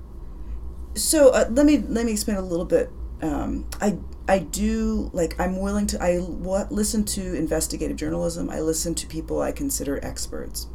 so 0.95 1.31
uh, 1.31 1.47
let 1.51 1.67
me 1.67 1.79
let 1.79 2.07
me 2.07 2.13
explain 2.13 2.37
a 2.37 2.43
little 2.43 2.65
bit. 2.65 2.91
Um, 3.23 3.67
I 3.81 3.99
I 4.29 4.41
do 4.41 5.11
like 5.13 5.39
I'm 5.41 5.61
willing 5.61 5.87
to 5.89 6.03
I 6.03 6.19
what 6.19 6.73
listen 6.73 7.05
to 7.07 7.35
investigative 7.35 7.97
journalism. 7.97 8.51
I 8.51 8.61
listen 8.61 8.95
to 8.97 9.07
people 9.07 9.41
I 9.41 9.53
consider 9.53 10.05
experts. 10.05 10.69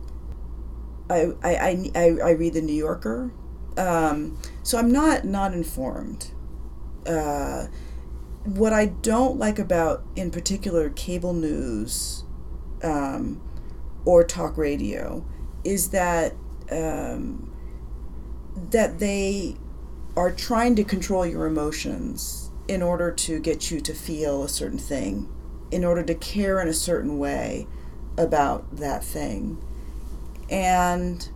I 1.10 1.32
I 1.44 1.56
I, 1.56 1.92
I, 1.96 2.06
I 2.24 2.32
read 2.32 2.54
the 2.54 2.62
New 2.62 2.74
Yorker. 2.74 3.32
Um, 3.78 4.38
so 4.64 4.78
I'm 4.78 4.92
not 4.92 5.26
not 5.26 5.54
informed. 5.54 6.32
Uh, 7.06 7.68
what 8.44 8.74
I 8.74 8.88
don't 8.88 9.38
like 9.38 9.60
about, 9.60 10.04
in 10.16 10.32
particular, 10.32 10.90
cable 10.90 11.34
news 11.34 12.24
um, 12.84 13.42
or 14.06 14.24
talk 14.24 14.58
radio, 14.58 15.26
is 15.64 15.90
that 15.90 16.34
um, 16.72 17.52
that 18.72 19.00
they 19.00 19.56
are 20.16 20.32
trying 20.32 20.76
to 20.76 20.84
control 20.84 21.26
your 21.26 21.46
emotions 21.46 22.52
in 22.68 22.82
order 22.82 23.12
to 23.12 23.40
get 23.40 23.72
you 23.72 23.82
to 23.82 23.94
feel 23.94 24.44
a 24.44 24.50
certain 24.50 24.78
thing, 24.78 25.28
in 25.72 25.84
order 25.84 26.04
to 26.04 26.14
care 26.16 26.60
in 26.62 26.68
a 26.68 26.74
certain 26.74 27.18
way 27.18 27.68
about 28.18 28.78
that 28.78 29.04
thing. 29.04 29.64
And 30.50 31.30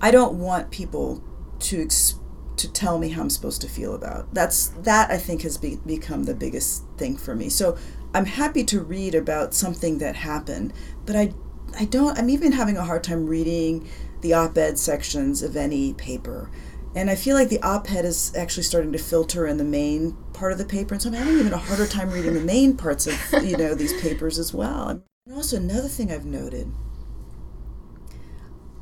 I 0.00 0.10
don't 0.10 0.34
want 0.34 0.70
people 0.70 1.22
to 1.60 1.82
ex- 1.82 2.18
to 2.56 2.70
tell 2.70 2.98
me 2.98 3.10
how 3.10 3.22
I'm 3.22 3.30
supposed 3.30 3.60
to 3.62 3.68
feel 3.68 3.94
about. 3.94 4.32
That's 4.32 4.68
that 4.68 5.10
I 5.10 5.16
think 5.16 5.42
has 5.42 5.58
be- 5.58 5.80
become 5.84 6.24
the 6.24 6.34
biggest 6.34 6.84
thing 6.96 7.16
for 7.16 7.34
me. 7.34 7.48
So 7.48 7.76
I'm 8.14 8.26
happy 8.26 8.62
to 8.64 8.80
read 8.80 9.14
about 9.16 9.54
something 9.54 9.98
that 9.98 10.14
happened, 10.14 10.72
but 11.04 11.16
I 11.16 11.34
I 11.78 11.84
don't 11.84 12.16
I'm 12.16 12.30
even 12.30 12.52
having 12.52 12.76
a 12.76 12.84
hard 12.84 13.02
time 13.02 13.26
reading 13.26 13.88
the 14.20 14.32
op-ed 14.32 14.78
sections 14.78 15.42
of 15.42 15.56
any 15.56 15.92
paper. 15.94 16.50
And 16.94 17.10
I 17.10 17.16
feel 17.16 17.34
like 17.34 17.48
the 17.48 17.60
op-ed 17.60 18.04
is 18.04 18.32
actually 18.36 18.62
starting 18.62 18.92
to 18.92 18.98
filter 18.98 19.48
in 19.48 19.56
the 19.56 19.64
main 19.64 20.16
part 20.32 20.52
of 20.52 20.58
the 20.58 20.64
paper, 20.64 20.94
and 20.94 21.02
so 21.02 21.08
I'm 21.08 21.16
having 21.16 21.40
even 21.40 21.52
a 21.52 21.58
harder 21.58 21.88
time 21.88 22.12
reading 22.12 22.34
the 22.34 22.40
main 22.40 22.76
parts 22.76 23.08
of 23.08 23.18
you 23.44 23.56
know 23.56 23.74
these 23.74 24.00
papers 24.00 24.38
as 24.38 24.54
well. 24.54 24.88
And 24.88 25.02
also 25.34 25.56
another 25.56 25.88
thing 25.88 26.12
I've 26.12 26.24
noted, 26.24 26.70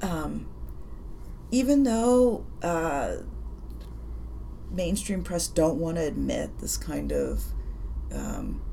um, 0.03 0.47
even 1.51 1.85
though 1.85 2.45
uh, 2.62 3.17
mainstream 4.71 5.25
press 5.25 5.49
don't 5.49 5.79
want 5.79 5.97
to 5.97 6.03
admit 6.03 6.59
this 6.59 6.77
kind 6.77 7.12
of 7.12 7.51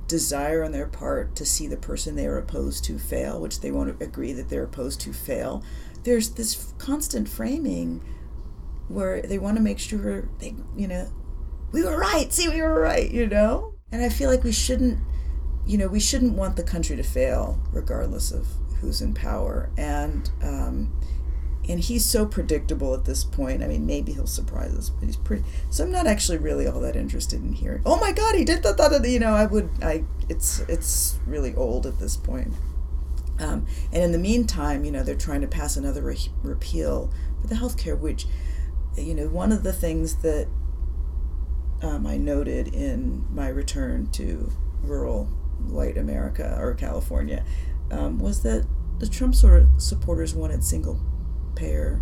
desire 0.10 0.64
on 0.64 0.74
their 0.74 0.88
part 0.88 1.36
to 1.38 1.46
see 1.46 1.68
the 1.68 1.78
person 1.78 2.16
they 2.16 2.26
are 2.26 2.38
opposed 2.38 2.84
to 2.84 3.00
fail, 3.00 3.40
which 3.40 3.62
they 3.62 3.72
won't 3.72 4.02
agree 4.02 4.34
that 4.34 4.50
they're 4.50 4.64
opposed 4.64 5.00
to 5.02 5.14
fail, 5.14 5.64
there's 6.04 6.32
this 6.32 6.74
constant 6.78 7.30
framing 7.30 8.04
where 8.90 9.22
they 9.22 9.38
want 9.38 9.56
to 9.56 9.64
make 9.64 9.80
sure 9.80 10.28
they, 10.40 10.56
you 10.76 10.88
know, 10.88 11.08
we 11.72 11.84
were 11.84 11.98
right. 11.98 12.34
See, 12.34 12.50
we 12.50 12.62
were 12.62 12.82
right. 12.82 13.10
You 13.10 13.28
know, 13.28 13.76
and 13.92 14.04
I 14.04 14.10
feel 14.10 14.30
like 14.30 14.44
we 14.44 14.52
shouldn't, 14.52 15.00
you 15.66 15.78
know, 15.78 15.88
we 15.88 16.00
shouldn't 16.00 16.34
want 16.34 16.56
the 16.56 16.64
country 16.64 16.96
to 16.96 17.04
fail, 17.04 17.62
regardless 17.72 18.32
of 18.32 18.48
who's 18.82 19.02
in 19.02 19.14
power. 19.14 19.70
And 19.78 20.30
um, 20.42 21.00
and 21.70 21.80
he's 21.80 22.04
so 22.04 22.26
predictable 22.26 22.96
at 22.96 23.06
this 23.06 23.24
point. 23.24 23.64
I 23.64 23.68
mean, 23.68 23.86
maybe 23.86 24.12
he'll 24.14 24.26
surprise 24.26 24.74
us, 24.74 24.90
but 24.90 25.06
he's 25.06 25.16
pretty. 25.16 25.44
So 25.70 25.84
I'm 25.84 25.92
not 25.92 26.08
actually 26.08 26.40
really 26.40 26.68
all 26.68 26.82
that 26.82 26.96
interested 26.96 27.42
in 27.42 27.54
hearing. 27.54 27.84
Oh 27.86 28.00
my 28.00 28.12
God, 28.12 28.34
he 28.34 28.44
did 28.44 28.64
that! 28.64 28.78
that, 28.78 28.92
that," 28.92 29.08
You 29.08 29.20
know, 29.20 29.34
I 29.34 29.46
would. 29.46 29.70
I. 29.84 30.04
It's 30.28 30.62
it's 30.62 31.20
really 31.28 31.54
old 31.54 31.86
at 31.86 32.00
this 32.00 32.18
point. 32.18 32.54
Um, 33.40 33.68
and 33.94 34.04
in 34.04 34.12
the 34.12 34.18
meantime, 34.18 34.84
you 34.84 34.92
know, 34.92 35.04
they're 35.04 35.16
trying 35.16 35.42
to 35.42 35.48
pass 35.48 35.78
another 35.78 36.02
re- 36.02 36.32
repeal 36.42 37.14
for 37.40 37.48
the 37.48 37.56
health 37.56 37.78
care, 37.78 37.96
which, 37.96 38.26
you 38.98 39.14
know, 39.14 39.28
one 39.28 39.54
of 39.54 39.64
the 39.64 39.72
things 39.72 40.18
that 40.24 40.48
um, 41.82 42.06
I 42.06 42.18
noted 42.18 42.74
in 42.74 43.26
my 43.34 43.48
return 43.48 44.10
to 44.14 44.52
rural 44.84 45.26
white 45.68 45.98
America 45.98 46.58
or 46.60 46.74
California 46.74 47.46
um, 47.92 48.20
was 48.20 48.44
that 48.44 48.66
the 48.98 49.08
Trump 49.08 49.36
sort 49.36 49.62
of 49.62 49.70
supporters 49.78 50.36
wanted 50.36 50.64
single 50.64 51.00
payer 51.56 52.02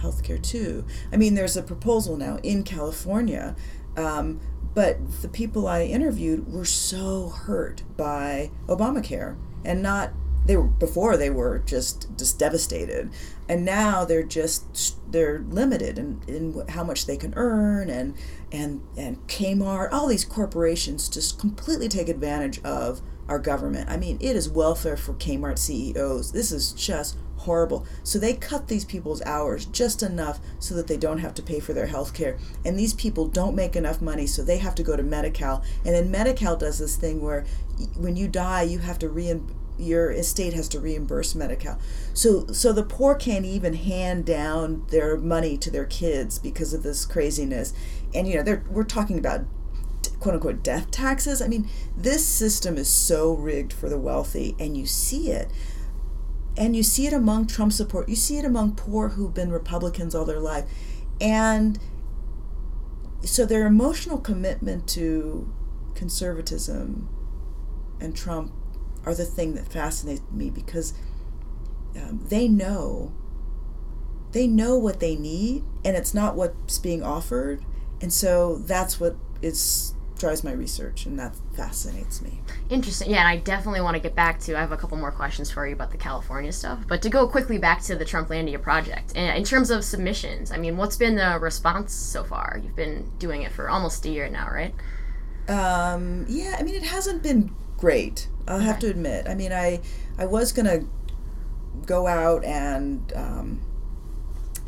health 0.00 0.22
care 0.22 0.38
too. 0.38 0.84
I 1.12 1.16
mean, 1.16 1.34
there's 1.34 1.56
a 1.56 1.62
proposal 1.62 2.16
now 2.16 2.38
in 2.42 2.62
California, 2.62 3.54
um, 3.96 4.40
but 4.74 5.22
the 5.22 5.28
people 5.28 5.66
I 5.66 5.84
interviewed 5.84 6.52
were 6.52 6.64
so 6.64 7.28
hurt 7.28 7.82
by 7.96 8.50
Obamacare 8.66 9.36
and 9.64 9.82
not 9.82 10.12
they 10.46 10.56
were 10.56 10.64
before 10.64 11.16
they 11.16 11.28
were 11.28 11.58
just 11.58 12.08
just 12.16 12.38
devastated 12.38 13.10
and 13.48 13.64
now 13.64 14.06
they're 14.06 14.22
just 14.22 14.96
they're 15.12 15.44
limited 15.50 15.98
in, 15.98 16.22
in 16.26 16.64
how 16.70 16.82
much 16.82 17.06
they 17.06 17.16
can 17.16 17.34
earn 17.36 17.90
and 17.90 18.14
and 18.50 18.80
and 18.96 19.26
Kmart 19.26 19.92
all 19.92 20.06
these 20.06 20.24
corporations 20.24 21.08
just 21.08 21.38
completely 21.38 21.88
take 21.88 22.08
advantage 22.08 22.62
of 22.64 23.02
our 23.30 23.38
government. 23.38 23.88
I 23.88 23.96
mean 23.96 24.18
it 24.20 24.36
is 24.36 24.48
welfare 24.48 24.96
for 24.96 25.14
Kmart 25.14 25.58
CEOs 25.58 26.32
this 26.32 26.52
is 26.52 26.72
just 26.72 27.16
horrible. 27.36 27.86
So 28.02 28.18
they 28.18 28.34
cut 28.34 28.68
these 28.68 28.84
people's 28.84 29.22
hours 29.22 29.64
just 29.64 30.02
enough 30.02 30.40
so 30.58 30.74
that 30.74 30.88
they 30.88 30.98
don't 30.98 31.18
have 31.18 31.32
to 31.34 31.42
pay 31.42 31.58
for 31.58 31.72
their 31.72 31.86
health 31.86 32.12
care 32.12 32.38
and 32.66 32.78
these 32.78 32.92
people 32.92 33.26
don't 33.26 33.54
make 33.54 33.76
enough 33.76 34.02
money 34.02 34.26
so 34.26 34.42
they 34.42 34.58
have 34.58 34.74
to 34.74 34.82
go 34.82 34.96
to 34.96 35.02
Medi-Cal. 35.02 35.62
And 35.86 35.94
then 35.94 36.10
Medi-Cal 36.10 36.56
does 36.56 36.78
this 36.78 36.96
thing 36.96 37.22
where 37.22 37.46
when 37.96 38.16
you 38.16 38.28
die 38.28 38.62
you 38.62 38.80
have 38.80 38.98
to 38.98 39.08
reimburse 39.08 39.56
your 39.78 40.10
estate 40.10 40.52
has 40.52 40.68
to 40.68 40.78
reimburse 40.78 41.34
Medi-Cal. 41.34 41.78
So 42.12 42.46
so 42.48 42.72
the 42.72 42.82
poor 42.82 43.14
can't 43.14 43.46
even 43.46 43.74
hand 43.74 44.26
down 44.26 44.84
their 44.90 45.16
money 45.16 45.56
to 45.58 45.70
their 45.70 45.86
kids 45.86 46.38
because 46.38 46.74
of 46.74 46.82
this 46.82 47.06
craziness. 47.06 47.72
And 48.14 48.28
you 48.28 48.36
know, 48.36 48.42
they're 48.42 48.64
we're 48.68 48.84
talking 48.84 49.18
about 49.18 49.46
quote 50.20 50.34
unquote 50.34 50.62
death 50.62 50.90
taxes. 50.90 51.42
I 51.42 51.48
mean, 51.48 51.68
this 51.96 52.24
system 52.24 52.76
is 52.76 52.88
so 52.88 53.32
rigged 53.32 53.72
for 53.72 53.88
the 53.88 53.98
wealthy 53.98 54.54
and 54.58 54.76
you 54.76 54.86
see 54.86 55.30
it. 55.30 55.50
And 56.56 56.76
you 56.76 56.82
see 56.82 57.06
it 57.06 57.12
among 57.12 57.46
Trump 57.46 57.72
support. 57.72 58.08
You 58.08 58.16
see 58.16 58.38
it 58.38 58.44
among 58.44 58.74
poor 58.76 59.10
who've 59.10 59.32
been 59.32 59.50
Republicans 59.50 60.14
all 60.14 60.24
their 60.24 60.40
life. 60.40 60.64
And 61.20 61.78
so 63.22 63.46
their 63.46 63.66
emotional 63.66 64.18
commitment 64.18 64.88
to 64.90 65.52
conservatism 65.94 67.08
and 68.00 68.16
Trump 68.16 68.52
are 69.04 69.14
the 69.14 69.24
thing 69.24 69.54
that 69.54 69.70
fascinates 69.70 70.22
me 70.30 70.50
because 70.50 70.94
um, 71.96 72.24
they 72.28 72.48
know 72.48 73.12
they 74.32 74.46
know 74.46 74.78
what 74.78 75.00
they 75.00 75.16
need 75.16 75.64
and 75.84 75.96
it's 75.96 76.14
not 76.14 76.36
what's 76.36 76.78
being 76.78 77.02
offered 77.02 77.64
and 78.00 78.12
so 78.12 78.58
that's 78.58 79.00
what 79.00 79.16
is 79.42 79.94
drives 80.20 80.44
my 80.44 80.52
research 80.52 81.06
and 81.06 81.18
that 81.18 81.34
fascinates 81.56 82.20
me. 82.22 82.40
Interesting. 82.68 83.10
Yeah 83.10 83.20
and 83.20 83.28
i 83.28 83.36
definitely 83.36 83.82
want 83.82 83.94
to 83.94 84.00
get 84.00 84.14
back 84.14 84.40
to 84.40 84.56
i 84.56 84.60
have 84.60 84.72
a 84.72 84.76
couple 84.76 84.96
more 84.96 85.12
questions 85.12 85.50
for 85.50 85.66
you 85.66 85.74
about 85.74 85.90
the 85.90 85.98
california 85.98 86.50
stuff 86.50 86.78
but 86.88 87.02
to 87.02 87.10
go 87.10 87.28
quickly 87.28 87.58
back 87.58 87.82
to 87.82 87.94
the 87.94 88.04
trumplandia 88.04 88.60
project 88.60 89.12
and 89.14 89.36
in 89.36 89.44
terms 89.44 89.70
of 89.70 89.84
submissions 89.84 90.50
i 90.50 90.56
mean 90.56 90.76
what's 90.76 90.96
been 90.96 91.14
the 91.16 91.38
response 91.38 91.92
so 91.92 92.24
far? 92.24 92.60
You've 92.62 92.76
been 92.76 93.10
doing 93.18 93.42
it 93.42 93.52
for 93.52 93.68
almost 93.68 94.04
a 94.06 94.08
year 94.08 94.28
now 94.28 94.48
right? 94.50 94.74
Um, 95.48 96.24
yeah 96.28 96.56
i 96.58 96.62
mean 96.62 96.74
it 96.74 96.84
hasn't 96.84 97.22
been 97.22 97.54
great 97.76 98.28
i'll 98.48 98.56
okay. 98.56 98.64
have 98.64 98.78
to 98.80 98.88
admit. 98.88 99.26
I 99.28 99.34
mean 99.34 99.52
i 99.52 99.80
i 100.18 100.24
was 100.24 100.52
gonna 100.52 100.80
go 101.86 102.06
out 102.06 102.44
and 102.44 103.12
um, 103.14 103.60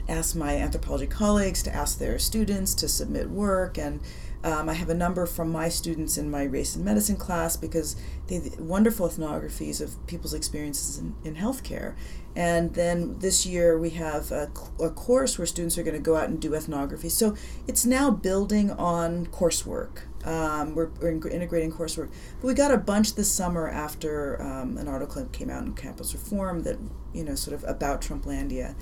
ask 0.08 0.36
my 0.36 0.56
anthropology 0.56 1.06
colleagues 1.06 1.62
to 1.62 1.74
ask 1.74 1.98
their 1.98 2.18
students 2.18 2.74
to 2.74 2.88
submit 2.88 3.30
work 3.30 3.78
and 3.78 4.00
um, 4.44 4.68
I 4.68 4.74
have 4.74 4.88
a 4.88 4.94
number 4.94 5.24
from 5.26 5.52
my 5.52 5.68
students 5.68 6.18
in 6.18 6.30
my 6.30 6.42
race 6.42 6.74
and 6.74 6.84
medicine 6.84 7.16
class 7.16 7.56
because 7.56 7.96
they 8.26 8.40
wonderful 8.58 9.08
ethnographies 9.08 9.80
of 9.80 10.04
people's 10.06 10.34
experiences 10.34 10.98
in, 10.98 11.14
in 11.24 11.36
healthcare. 11.36 11.94
And 12.34 12.74
then 12.74 13.18
this 13.18 13.46
year 13.46 13.78
we 13.78 13.90
have 13.90 14.32
a, 14.32 14.50
a 14.80 14.90
course 14.90 15.38
where 15.38 15.46
students 15.46 15.78
are 15.78 15.84
going 15.84 15.96
to 15.96 16.02
go 16.02 16.16
out 16.16 16.28
and 16.28 16.40
do 16.40 16.54
ethnography. 16.54 17.08
So 17.08 17.36
it's 17.68 17.86
now 17.86 18.10
building 18.10 18.72
on 18.72 19.26
coursework. 19.26 20.02
Um, 20.26 20.74
we're, 20.74 20.90
we're, 21.00 21.28
integrating 21.28 21.72
coursework. 21.72 22.10
But 22.40 22.46
we 22.46 22.54
got 22.54 22.70
a 22.72 22.78
bunch 22.78 23.14
this 23.14 23.30
summer 23.30 23.68
after 23.68 24.40
um, 24.42 24.76
an 24.76 24.88
article 24.88 25.24
came 25.26 25.50
out 25.50 25.62
in 25.64 25.74
Campus 25.74 26.14
Reform 26.14 26.62
that, 26.62 26.78
you 27.12 27.24
know, 27.24 27.34
sort 27.34 27.54
of 27.54 27.68
about 27.68 28.00
Trumplandia. 28.00 28.74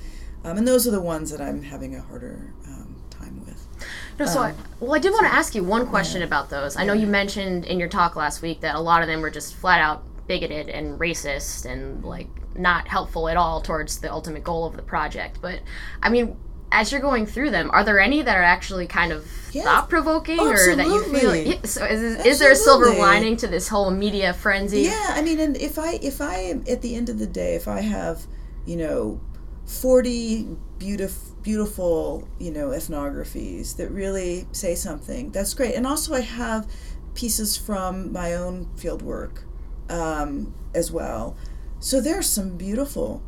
Um, 0.43 0.57
and 0.57 0.67
those 0.67 0.87
are 0.87 0.91
the 0.91 1.01
ones 1.01 1.29
that 1.31 1.41
I'm 1.41 1.61
having 1.61 1.95
a 1.95 2.01
harder 2.01 2.53
um. 2.65 3.00
No, 4.25 4.31
so 4.31 4.41
I, 4.41 4.49
um, 4.51 4.57
well, 4.79 4.95
I 4.95 4.99
did 4.99 5.11
want 5.11 5.25
to 5.25 5.33
ask 5.33 5.55
you 5.55 5.63
one 5.63 5.87
question 5.87 6.21
yeah. 6.21 6.27
about 6.27 6.49
those. 6.49 6.75
I 6.75 6.83
know 6.83 6.93
you 6.93 7.07
mentioned 7.07 7.65
in 7.65 7.79
your 7.79 7.89
talk 7.89 8.15
last 8.15 8.41
week 8.41 8.61
that 8.61 8.75
a 8.75 8.79
lot 8.79 9.01
of 9.01 9.07
them 9.07 9.21
were 9.21 9.29
just 9.29 9.55
flat 9.55 9.81
out 9.81 10.03
bigoted 10.27 10.69
and 10.69 10.99
racist 10.99 11.65
and 11.65 12.03
like 12.05 12.27
not 12.55 12.87
helpful 12.87 13.27
at 13.27 13.37
all 13.37 13.61
towards 13.61 13.99
the 13.99 14.11
ultimate 14.11 14.43
goal 14.43 14.65
of 14.65 14.75
the 14.75 14.81
project. 14.81 15.39
But 15.41 15.61
I 16.01 16.09
mean, 16.09 16.37
as 16.71 16.91
you're 16.91 17.01
going 17.01 17.25
through 17.25 17.51
them, 17.51 17.69
are 17.71 17.83
there 17.83 17.99
any 17.99 18.21
that 18.21 18.37
are 18.37 18.43
actually 18.43 18.87
kind 18.87 19.11
of 19.11 19.29
yes. 19.51 19.65
thought 19.65 19.89
provoking 19.89 20.39
oh, 20.39 20.51
or 20.51 20.75
that 20.75 20.85
you 20.85 21.03
feel? 21.03 21.63
So 21.65 21.85
is, 21.85 22.25
is 22.25 22.39
there 22.39 22.51
a 22.51 22.55
silver 22.55 22.93
lining 22.93 23.35
to 23.37 23.47
this 23.47 23.67
whole 23.67 23.91
media 23.91 24.33
frenzy? 24.33 24.83
Yeah, 24.83 25.07
I 25.09 25.21
mean, 25.21 25.39
and 25.39 25.57
if 25.57 25.77
I 25.77 25.93
if 26.01 26.21
I 26.21 26.35
am 26.35 26.63
at 26.69 26.81
the 26.81 26.95
end 26.95 27.09
of 27.09 27.19
the 27.19 27.27
day, 27.27 27.55
if 27.55 27.67
I 27.67 27.81
have, 27.81 28.25
you 28.65 28.77
know, 28.77 29.19
forty 29.65 30.47
beautiful 30.77 31.31
beautiful, 31.41 32.27
you 32.39 32.51
know, 32.51 32.69
ethnographies 32.69 33.75
that 33.77 33.89
really 33.89 34.47
say 34.51 34.75
something. 34.75 35.31
That's 35.31 35.53
great. 35.53 35.75
And 35.75 35.87
also, 35.87 36.13
I 36.13 36.21
have 36.21 36.69
pieces 37.15 37.57
from 37.57 38.11
my 38.11 38.33
own 38.33 38.69
field 38.75 39.01
work 39.01 39.43
um, 39.89 40.53
as 40.73 40.91
well. 40.91 41.35
So 41.79 41.99
there's 41.99 42.27
some 42.27 42.57
beautiful, 42.57 43.23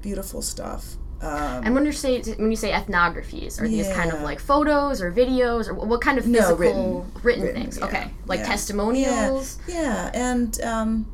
beautiful 0.00 0.42
stuff. 0.42 0.96
Um, 1.20 1.64
and 1.64 1.74
when 1.74 1.84
you 1.84 1.92
say 1.92 2.22
when 2.22 2.50
you 2.50 2.56
say 2.56 2.70
ethnographies, 2.72 3.60
are 3.60 3.66
yeah. 3.66 3.82
these 3.82 3.92
kind 3.92 4.12
of 4.12 4.22
like 4.22 4.38
photos 4.38 5.02
or 5.02 5.12
videos, 5.12 5.68
or 5.68 5.74
what 5.74 6.00
kind 6.00 6.16
of 6.16 6.24
physical 6.24 6.50
no, 6.50 6.56
written, 6.56 7.12
written, 7.22 7.42
written, 7.42 7.62
things? 7.62 7.78
Yeah, 7.78 7.84
okay, 7.86 8.10
like 8.26 8.40
yeah, 8.40 8.46
testimonials. 8.46 9.58
Yeah, 9.66 10.10
and 10.14 10.60
um, 10.62 11.12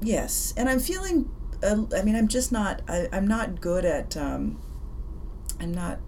yes, 0.00 0.54
and 0.56 0.68
I'm 0.68 0.80
feeling. 0.80 1.30
Uh, 1.62 1.84
I 1.96 2.02
mean, 2.02 2.16
I'm 2.16 2.28
just 2.28 2.52
not. 2.52 2.82
I, 2.88 3.08
am 3.12 3.26
not 3.26 3.60
good 3.60 3.84
at. 3.84 4.16
Um, 4.16 4.60
I'm 5.60 5.72
not 5.72 5.98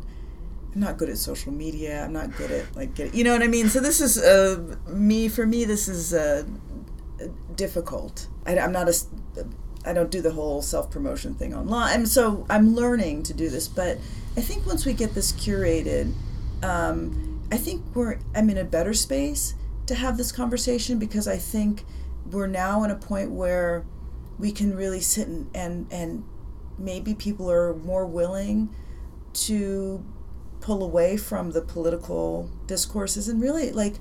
I'm 0.75 0.81
not 0.81 0.99
good 0.99 1.09
at 1.09 1.19
social 1.19 1.53
media. 1.53 2.05
I'm 2.05 2.13
not 2.13 2.37
good 2.37 2.51
at 2.51 2.75
like 2.75 2.95
get, 2.95 3.15
you 3.15 3.23
know 3.23 3.33
what 3.33 3.43
I 3.43 3.47
mean. 3.47 3.69
So 3.69 3.81
this 3.81 4.01
is 4.01 4.19
uh, 4.19 4.77
me 4.89 5.29
for 5.29 5.47
me. 5.47 5.65
This 5.65 5.87
is 5.87 6.13
uh, 6.13 6.45
difficult. 7.55 8.27
I, 8.45 8.57
am 8.57 8.73
not 8.73 8.89
a 8.89 8.95
I 9.85 9.93
don't 9.93 10.11
do 10.11 10.21
the 10.21 10.33
whole 10.33 10.63
self 10.63 10.91
promotion 10.91 11.35
thing 11.35 11.55
online. 11.55 11.95
And 11.95 12.09
so 12.09 12.45
I'm 12.51 12.75
learning 12.75 13.23
to 13.25 13.35
do 13.35 13.49
this. 13.49 13.69
But 13.69 13.99
I 14.37 14.41
think 14.41 14.67
once 14.67 14.85
we 14.85 14.95
get 14.95 15.15
this 15.15 15.33
curated, 15.33 16.13
um, 16.63 17.41
I 17.53 17.57
think 17.57 17.85
we're 17.95 18.19
I'm 18.35 18.51
in 18.51 18.59
a 18.59 18.65
better 18.65 18.95
space 18.95 19.55
to 19.87 19.95
have 19.95 20.17
this 20.17 20.33
conversation 20.33 20.99
because 20.99 21.29
I 21.29 21.37
think 21.37 21.85
we're 22.31 22.47
now 22.49 22.83
in 22.83 22.91
a 22.91 22.97
point 22.97 23.31
where 23.31 23.85
we 24.39 24.53
can 24.53 24.75
really 24.77 25.01
sit 25.01 25.29
and 25.29 25.49
and, 25.55 25.87
and 25.93 26.25
maybe 26.79 27.15
people 27.15 27.51
are 27.51 27.75
more 27.75 28.07
willing 28.07 28.75
to 29.33 30.05
pull 30.61 30.83
away 30.83 31.17
from 31.17 31.51
the 31.51 31.61
political 31.61 32.51
discourses 32.67 33.29
and 33.29 33.41
really 33.41 33.71
like 33.71 33.97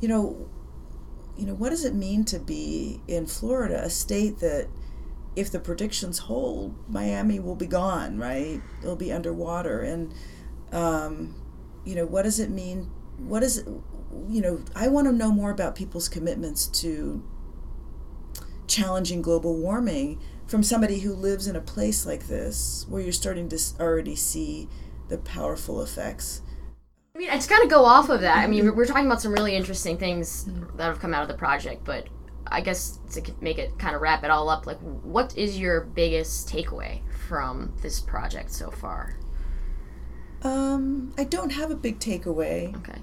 you 0.00 0.08
know 0.08 0.48
you 1.36 1.46
know 1.46 1.54
what 1.54 1.70
does 1.70 1.84
it 1.84 1.94
mean 1.94 2.24
to 2.24 2.38
be 2.38 3.00
in 3.06 3.26
Florida 3.26 3.82
a 3.84 3.90
state 3.90 4.40
that 4.40 4.68
if 5.36 5.52
the 5.52 5.60
predictions 5.60 6.18
hold 6.18 6.74
Miami 6.88 7.38
will 7.38 7.54
be 7.54 7.66
gone 7.66 8.18
right? 8.18 8.60
It'll 8.82 8.96
be 8.96 9.12
underwater. 9.12 9.80
And 9.82 10.12
um, 10.72 11.36
you 11.84 11.94
know 11.94 12.04
what 12.04 12.22
does 12.22 12.40
it 12.40 12.50
mean 12.50 12.90
what 13.18 13.42
is 13.42 13.58
it 13.58 13.66
you 14.28 14.40
know 14.40 14.60
I 14.74 14.88
want 14.88 15.06
to 15.06 15.12
know 15.12 15.30
more 15.30 15.50
about 15.50 15.76
people's 15.76 16.08
commitments 16.08 16.66
to 16.82 17.22
challenging 18.68 19.22
global 19.22 19.56
warming 19.56 20.20
from 20.46 20.62
somebody 20.62 21.00
who 21.00 21.12
lives 21.12 21.46
in 21.46 21.56
a 21.56 21.60
place 21.60 22.06
like 22.06 22.26
this 22.28 22.86
where 22.88 23.02
you're 23.02 23.12
starting 23.12 23.48
to 23.48 23.58
already 23.80 24.16
see 24.16 24.68
the 25.08 25.18
powerful 25.18 25.82
effects. 25.82 26.42
I 27.14 27.18
mean, 27.18 27.30
I 27.30 27.34
just 27.34 27.50
kind 27.50 27.64
of 27.64 27.70
go 27.70 27.84
off 27.84 28.10
of 28.10 28.20
that. 28.20 28.38
I 28.38 28.46
mean, 28.46 28.76
we're 28.76 28.86
talking 28.86 29.06
about 29.06 29.20
some 29.20 29.32
really 29.32 29.56
interesting 29.56 29.98
things 29.98 30.46
that 30.76 30.84
have 30.84 31.00
come 31.00 31.12
out 31.12 31.22
of 31.22 31.28
the 31.28 31.34
project, 31.34 31.84
but 31.84 32.06
I 32.46 32.60
guess 32.60 32.98
to 33.12 33.22
make 33.40 33.58
it 33.58 33.78
kind 33.78 33.96
of 33.96 34.00
wrap 34.00 34.24
it 34.24 34.30
all 34.30 34.48
up, 34.48 34.66
like, 34.66 34.78
what 34.78 35.36
is 35.36 35.58
your 35.58 35.80
biggest 35.80 36.48
takeaway 36.48 37.00
from 37.28 37.74
this 37.82 38.00
project 38.00 38.52
so 38.52 38.70
far? 38.70 39.18
Um, 40.42 41.12
I 41.18 41.24
don't 41.24 41.50
have 41.50 41.70
a 41.70 41.74
big 41.74 41.98
takeaway. 41.98 42.74
Okay. 42.76 43.00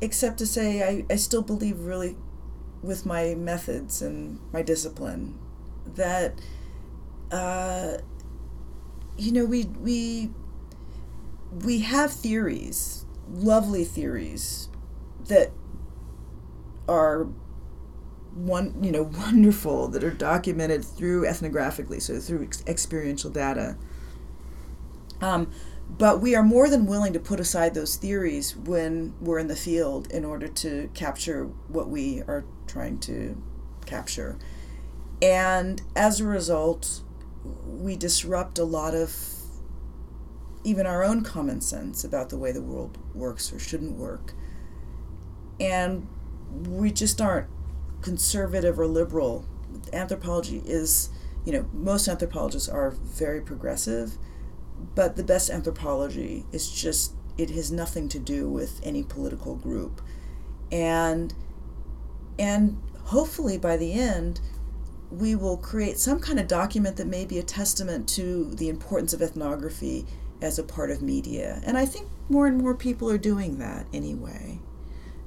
Except 0.00 0.38
to 0.38 0.46
say, 0.46 0.82
I, 0.82 1.04
I 1.12 1.16
still 1.16 1.42
believe 1.42 1.80
really 1.80 2.16
with 2.86 3.04
my 3.04 3.34
methods 3.34 4.00
and 4.00 4.38
my 4.52 4.62
discipline 4.62 5.38
that 5.94 6.40
uh, 7.32 7.96
you 9.18 9.32
know 9.32 9.44
we 9.44 9.64
we 9.80 10.30
we 11.64 11.80
have 11.80 12.12
theories 12.12 13.04
lovely 13.28 13.84
theories 13.84 14.68
that 15.26 15.50
are 16.88 17.26
one 18.34 18.82
you 18.82 18.92
know 18.92 19.02
wonderful 19.18 19.88
that 19.88 20.04
are 20.04 20.10
documented 20.10 20.84
through 20.84 21.24
ethnographically 21.24 22.00
so 22.00 22.18
through 22.20 22.44
ex- 22.44 22.62
experiential 22.66 23.30
data. 23.30 23.76
Um, 25.20 25.50
but 25.88 26.20
we 26.20 26.34
are 26.34 26.42
more 26.42 26.68
than 26.68 26.86
willing 26.86 27.12
to 27.12 27.20
put 27.20 27.40
aside 27.40 27.74
those 27.74 27.96
theories 27.96 28.56
when 28.56 29.14
we're 29.20 29.38
in 29.38 29.48
the 29.48 29.56
field 29.56 30.10
in 30.10 30.24
order 30.24 30.48
to 30.48 30.90
capture 30.94 31.44
what 31.68 31.88
we 31.88 32.22
are 32.22 32.44
trying 32.66 32.98
to 32.98 33.40
capture 33.86 34.38
and 35.22 35.82
as 35.94 36.20
a 36.20 36.24
result, 36.24 37.02
we 37.66 37.96
disrupt 37.96 38.58
a 38.58 38.64
lot 38.64 38.94
of 38.94 39.14
even 40.64 40.84
our 40.84 41.04
own 41.04 41.22
common 41.22 41.60
sense 41.60 42.04
about 42.04 42.28
the 42.28 42.36
way 42.36 42.52
the 42.52 42.62
world 42.62 42.98
works 43.14 43.52
or 43.52 43.58
shouldn't 43.58 43.96
work. 43.96 44.34
And 45.60 46.08
we 46.66 46.90
just 46.90 47.20
aren't 47.20 47.48
conservative 48.02 48.78
or 48.78 48.86
liberal. 48.86 49.46
Anthropology 49.92 50.62
is, 50.66 51.10
you 51.44 51.52
know, 51.52 51.66
most 51.72 52.08
anthropologists 52.08 52.68
are 52.68 52.90
very 52.90 53.40
progressive, 53.40 54.18
but 54.94 55.16
the 55.16 55.24
best 55.24 55.50
anthropology 55.50 56.44
is 56.52 56.70
just, 56.70 57.12
it 57.36 57.50
has 57.50 57.70
nothing 57.70 58.08
to 58.10 58.18
do 58.18 58.48
with 58.48 58.80
any 58.82 59.02
political 59.02 59.54
group. 59.54 60.00
And 60.72 61.34
and 62.38 62.82
hopefully 63.04 63.56
by 63.56 63.76
the 63.76 63.92
end 63.92 64.40
we 65.10 65.34
will 65.34 65.56
create 65.56 65.98
some 65.98 66.18
kind 66.18 66.40
of 66.40 66.48
document 66.48 66.96
that 66.96 67.06
may 67.06 67.24
be 67.24 67.38
a 67.38 67.42
testament 67.42 68.08
to 68.08 68.50
the 68.56 68.68
importance 68.68 69.12
of 69.12 69.22
ethnography 69.22 70.04
as 70.42 70.58
a 70.58 70.62
part 70.62 70.90
of 70.90 71.00
media. 71.00 71.60
And 71.64 71.78
I 71.78 71.86
think 71.86 72.08
more 72.28 72.46
and 72.46 72.58
more 72.58 72.74
people 72.74 73.08
are 73.10 73.18
doing 73.18 73.58
that 73.58 73.86
anyway. 73.92 74.58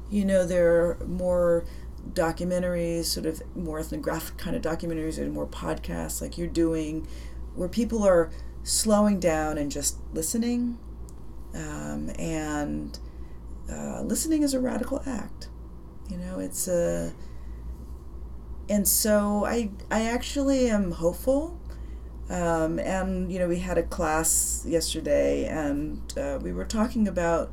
You 0.09 0.25
know, 0.25 0.45
there 0.45 0.75
are 0.75 0.97
more 1.05 1.65
documentaries, 2.13 3.05
sort 3.05 3.25
of 3.25 3.41
more 3.55 3.79
ethnographic 3.79 4.37
kind 4.37 4.55
of 4.55 4.61
documentaries, 4.61 5.17
and 5.17 5.31
more 5.31 5.47
podcasts 5.47 6.21
like 6.21 6.37
you're 6.37 6.47
doing, 6.47 7.07
where 7.55 7.69
people 7.69 8.03
are 8.03 8.29
slowing 8.63 9.19
down 9.19 9.57
and 9.57 9.71
just 9.71 9.97
listening. 10.13 10.77
Um, 11.53 12.11
and 12.19 12.97
uh, 13.71 14.01
listening 14.01 14.43
is 14.43 14.53
a 14.53 14.59
radical 14.59 15.01
act. 15.05 15.49
You 16.09 16.17
know, 16.17 16.39
it's 16.39 16.67
a 16.67 17.13
and 18.69 18.87
so 18.87 19.45
I 19.45 19.71
I 19.89 20.05
actually 20.05 20.69
am 20.69 20.91
hopeful. 20.91 21.59
Um, 22.29 22.77
and 22.77 23.31
you 23.31 23.39
know, 23.39 23.47
we 23.47 23.59
had 23.59 23.79
a 23.79 23.83
class 23.83 24.63
yesterday, 24.67 25.45
and 25.45 26.01
uh, 26.15 26.37
we 26.41 26.53
were 26.53 26.65
talking 26.65 27.07
about 27.07 27.51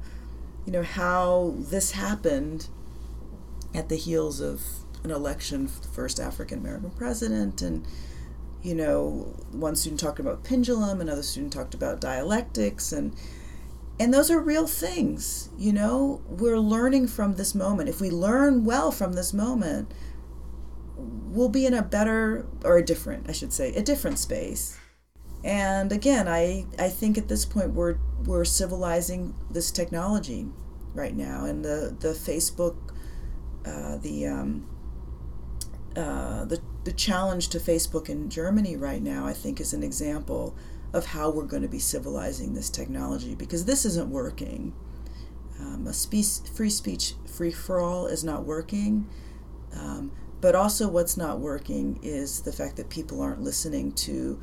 you 0.67 0.73
know 0.73 0.83
how 0.83 1.55
this 1.57 1.93
happened 1.93 2.69
at 3.75 3.89
the 3.89 3.97
heels 3.97 4.41
of 4.41 4.63
an 5.03 5.11
election 5.11 5.67
for 5.67 5.81
the 5.81 5.89
first 5.89 6.21
African 6.21 6.59
American 6.59 6.91
president, 6.91 7.63
and 7.63 7.87
you 8.67 8.75
know, 8.75 9.33
one 9.53 9.77
student 9.77 10.01
talked 10.01 10.19
about 10.19 10.43
pendulum, 10.43 11.01
another 11.01 11.23
student 11.23 11.53
talked 11.53 11.73
about 11.73 12.01
dialectics, 12.01 12.91
and 12.91 13.15
and 14.01 14.13
those 14.13 14.29
are 14.29 14.41
real 14.41 14.67
things. 14.67 15.51
You 15.57 15.73
know, 15.73 16.21
we're 16.29 16.59
learning 16.59 17.07
from 17.07 17.37
this 17.37 17.55
moment. 17.55 17.89
If 17.89 18.01
we 18.01 18.11
learn 18.11 18.65
well 18.65 18.91
from 18.91 19.13
this 19.13 19.33
moment, 19.33 19.95
we'll 20.97 21.49
be 21.49 21.65
in 21.65 21.75
a 21.75 21.83
better 21.83 22.45
or 22.65 22.77
a 22.77 22.85
different, 22.85 23.31
I 23.31 23.33
should 23.33 23.53
say, 23.53 23.73
a 23.73 23.83
different 23.83 24.19
space. 24.19 24.77
And 25.45 25.93
again, 25.93 26.27
I, 26.27 26.67
I 26.77 26.89
think 26.89 27.17
at 27.17 27.29
this 27.29 27.45
point 27.45 27.73
we're 27.73 27.99
we're 28.25 28.45
civilizing 28.45 29.37
this 29.49 29.71
technology 29.71 30.49
right 30.93 31.15
now, 31.15 31.45
and 31.45 31.65
the 31.65 31.97
the 32.01 32.15
Facebook, 32.15 32.75
uh, 33.65 33.99
the 33.99 34.27
um, 34.27 34.67
uh, 35.95 36.45
the 36.47 36.61
the 36.87 36.93
challenge 36.93 37.49
to 37.49 37.59
Facebook 37.59 38.09
in 38.09 38.31
Germany 38.31 38.77
right 38.77 39.03
now, 39.03 39.27
I 39.27 39.33
think, 39.33 39.61
is 39.61 39.73
an 39.73 39.83
example 39.83 40.55
of 40.93 41.07
how 41.07 41.29
we're 41.29 41.43
going 41.43 41.63
to 41.63 41.69
be 41.69 41.81
civilizing 41.81 42.55
this 42.55 42.71
technology 42.71 43.35
because 43.35 43.65
this 43.65 43.85
isn't 43.85 44.09
working. 44.09 44.73
Um, 45.59 45.89
a 45.89 45.93
free 45.93 46.71
speech 46.71 47.15
free 47.27 47.51
for 47.51 47.81
all 47.81 48.07
is 48.07 48.23
not 48.23 48.45
working. 48.45 49.09
Um, 49.75 50.13
but 50.41 50.55
also, 50.55 50.87
what's 50.87 51.17
not 51.17 51.41
working 51.41 51.99
is 52.05 52.43
the 52.43 52.53
fact 52.53 52.77
that 52.77 52.89
people 52.89 53.21
aren't 53.21 53.43
listening 53.43 53.91
to 53.93 54.41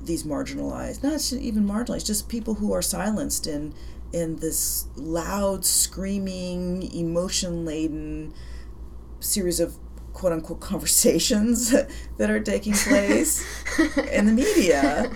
these 0.00 0.22
marginalized, 0.22 1.02
not 1.02 1.32
even 1.32 1.66
marginalized, 1.66 2.06
just 2.06 2.28
people 2.28 2.54
who 2.54 2.72
are 2.72 2.82
silenced 2.82 3.48
in 3.48 3.74
in 4.12 4.36
this 4.36 4.86
loud, 4.94 5.64
screaming, 5.64 6.88
emotion 6.94 7.64
laden 7.64 8.32
series 9.18 9.58
of 9.58 9.76
quote 10.14 10.32
unquote 10.32 10.60
conversations 10.60 11.70
that 12.16 12.30
are 12.30 12.40
taking 12.40 12.72
place 12.72 13.44
in 14.10 14.26
the 14.26 14.32
media. 14.32 15.10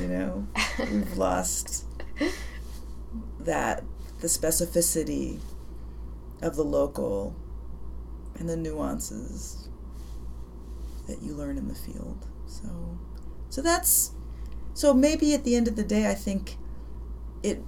You 0.00 0.08
know, 0.08 0.48
we've 0.90 1.16
lost 1.16 1.84
that 3.40 3.84
the 4.20 4.26
specificity 4.26 5.38
of 6.42 6.56
the 6.56 6.64
local 6.64 7.36
and 8.38 8.48
the 8.48 8.56
nuances 8.56 9.68
that 11.06 11.22
you 11.22 11.34
learn 11.34 11.56
in 11.56 11.68
the 11.68 11.74
field. 11.74 12.26
So, 12.46 12.98
so 13.48 13.62
that's 13.62 14.12
so 14.74 14.94
maybe 14.94 15.34
at 15.34 15.44
the 15.44 15.56
end 15.56 15.68
of 15.68 15.76
the 15.76 15.84
day, 15.84 16.10
I 16.10 16.14
think 16.14 16.56
it 17.42 17.60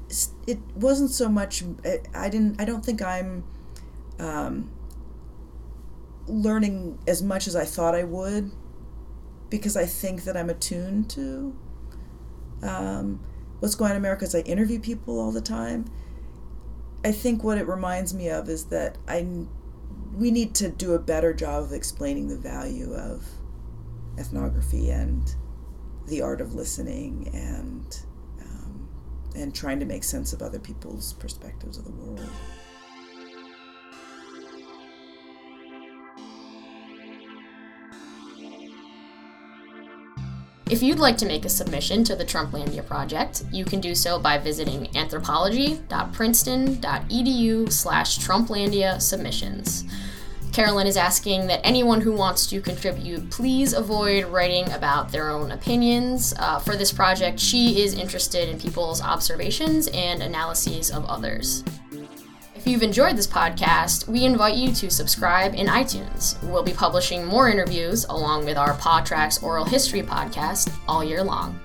it 0.46 0.58
wasn't 0.74 1.10
so 1.10 1.28
much. 1.28 1.62
I 2.14 2.28
didn't. 2.28 2.60
I 2.60 2.64
don't 2.64 2.84
think 2.84 3.02
I'm 3.02 3.44
um, 4.18 4.70
learning 6.30 6.98
as 7.06 7.22
much 7.22 7.46
as 7.46 7.56
I 7.56 7.64
thought 7.64 7.94
I 7.94 8.04
would, 8.04 8.50
because 9.48 9.76
I 9.76 9.86
think 9.86 10.24
that 10.24 10.36
I'm 10.36 10.50
attuned 10.50 11.10
to 11.10 11.56
um, 12.62 13.20
what's 13.58 13.74
going 13.74 13.90
on 13.90 13.96
in 13.96 14.02
America. 14.02 14.24
As 14.24 14.34
I 14.34 14.40
interview 14.40 14.80
people 14.80 15.18
all 15.18 15.32
the 15.32 15.40
time, 15.40 15.86
I 17.04 17.12
think 17.12 17.42
what 17.42 17.58
it 17.58 17.66
reminds 17.66 18.14
me 18.14 18.28
of 18.28 18.48
is 18.48 18.66
that 18.66 18.98
I 19.08 19.26
we 20.12 20.30
need 20.30 20.54
to 20.56 20.68
do 20.68 20.92
a 20.92 20.98
better 20.98 21.32
job 21.32 21.64
of 21.64 21.72
explaining 21.72 22.28
the 22.28 22.36
value 22.36 22.92
of 22.94 23.24
ethnography 24.18 24.90
and 24.90 25.34
the 26.06 26.20
art 26.20 26.40
of 26.40 26.54
listening 26.54 27.30
and 27.32 28.00
um, 28.42 28.88
and 29.34 29.54
trying 29.54 29.80
to 29.80 29.86
make 29.86 30.04
sense 30.04 30.32
of 30.32 30.42
other 30.42 30.58
people's 30.58 31.12
perspectives 31.14 31.78
of 31.78 31.84
the 31.84 31.90
world. 31.90 32.30
If 40.70 40.82
you'd 40.84 41.00
like 41.00 41.18
to 41.18 41.26
make 41.26 41.44
a 41.44 41.48
submission 41.48 42.04
to 42.04 42.14
the 42.14 42.24
Trumplandia 42.24 42.86
project, 42.86 43.42
you 43.50 43.64
can 43.64 43.80
do 43.80 43.92
so 43.92 44.20
by 44.20 44.38
visiting 44.38 44.96
anthropology.princeton.edu 44.96 47.72
slash 47.72 48.20
Trumplandia 48.20 49.02
submissions. 49.02 49.82
Carolyn 50.52 50.86
is 50.86 50.96
asking 50.96 51.48
that 51.48 51.66
anyone 51.66 52.00
who 52.00 52.12
wants 52.12 52.46
to 52.46 52.60
contribute 52.60 53.30
please 53.30 53.72
avoid 53.72 54.26
writing 54.26 54.70
about 54.70 55.10
their 55.10 55.30
own 55.30 55.50
opinions. 55.50 56.34
Uh, 56.38 56.60
for 56.60 56.76
this 56.76 56.92
project, 56.92 57.40
she 57.40 57.82
is 57.82 57.94
interested 57.94 58.48
in 58.48 58.60
people's 58.60 59.02
observations 59.02 59.88
and 59.88 60.22
analyses 60.22 60.92
of 60.92 61.04
others. 61.06 61.64
If 62.60 62.66
you've 62.66 62.82
enjoyed 62.82 63.16
this 63.16 63.26
podcast, 63.26 64.06
we 64.06 64.26
invite 64.26 64.54
you 64.54 64.70
to 64.70 64.90
subscribe 64.90 65.54
in 65.54 65.66
iTunes. 65.66 66.36
We'll 66.42 66.62
be 66.62 66.74
publishing 66.74 67.24
more 67.24 67.48
interviews 67.48 68.04
along 68.10 68.44
with 68.44 68.58
our 68.58 68.74
Paw 68.74 69.00
Tracks 69.00 69.42
Oral 69.42 69.64
History 69.64 70.02
podcast 70.02 70.70
all 70.86 71.02
year 71.02 71.24
long. 71.24 71.58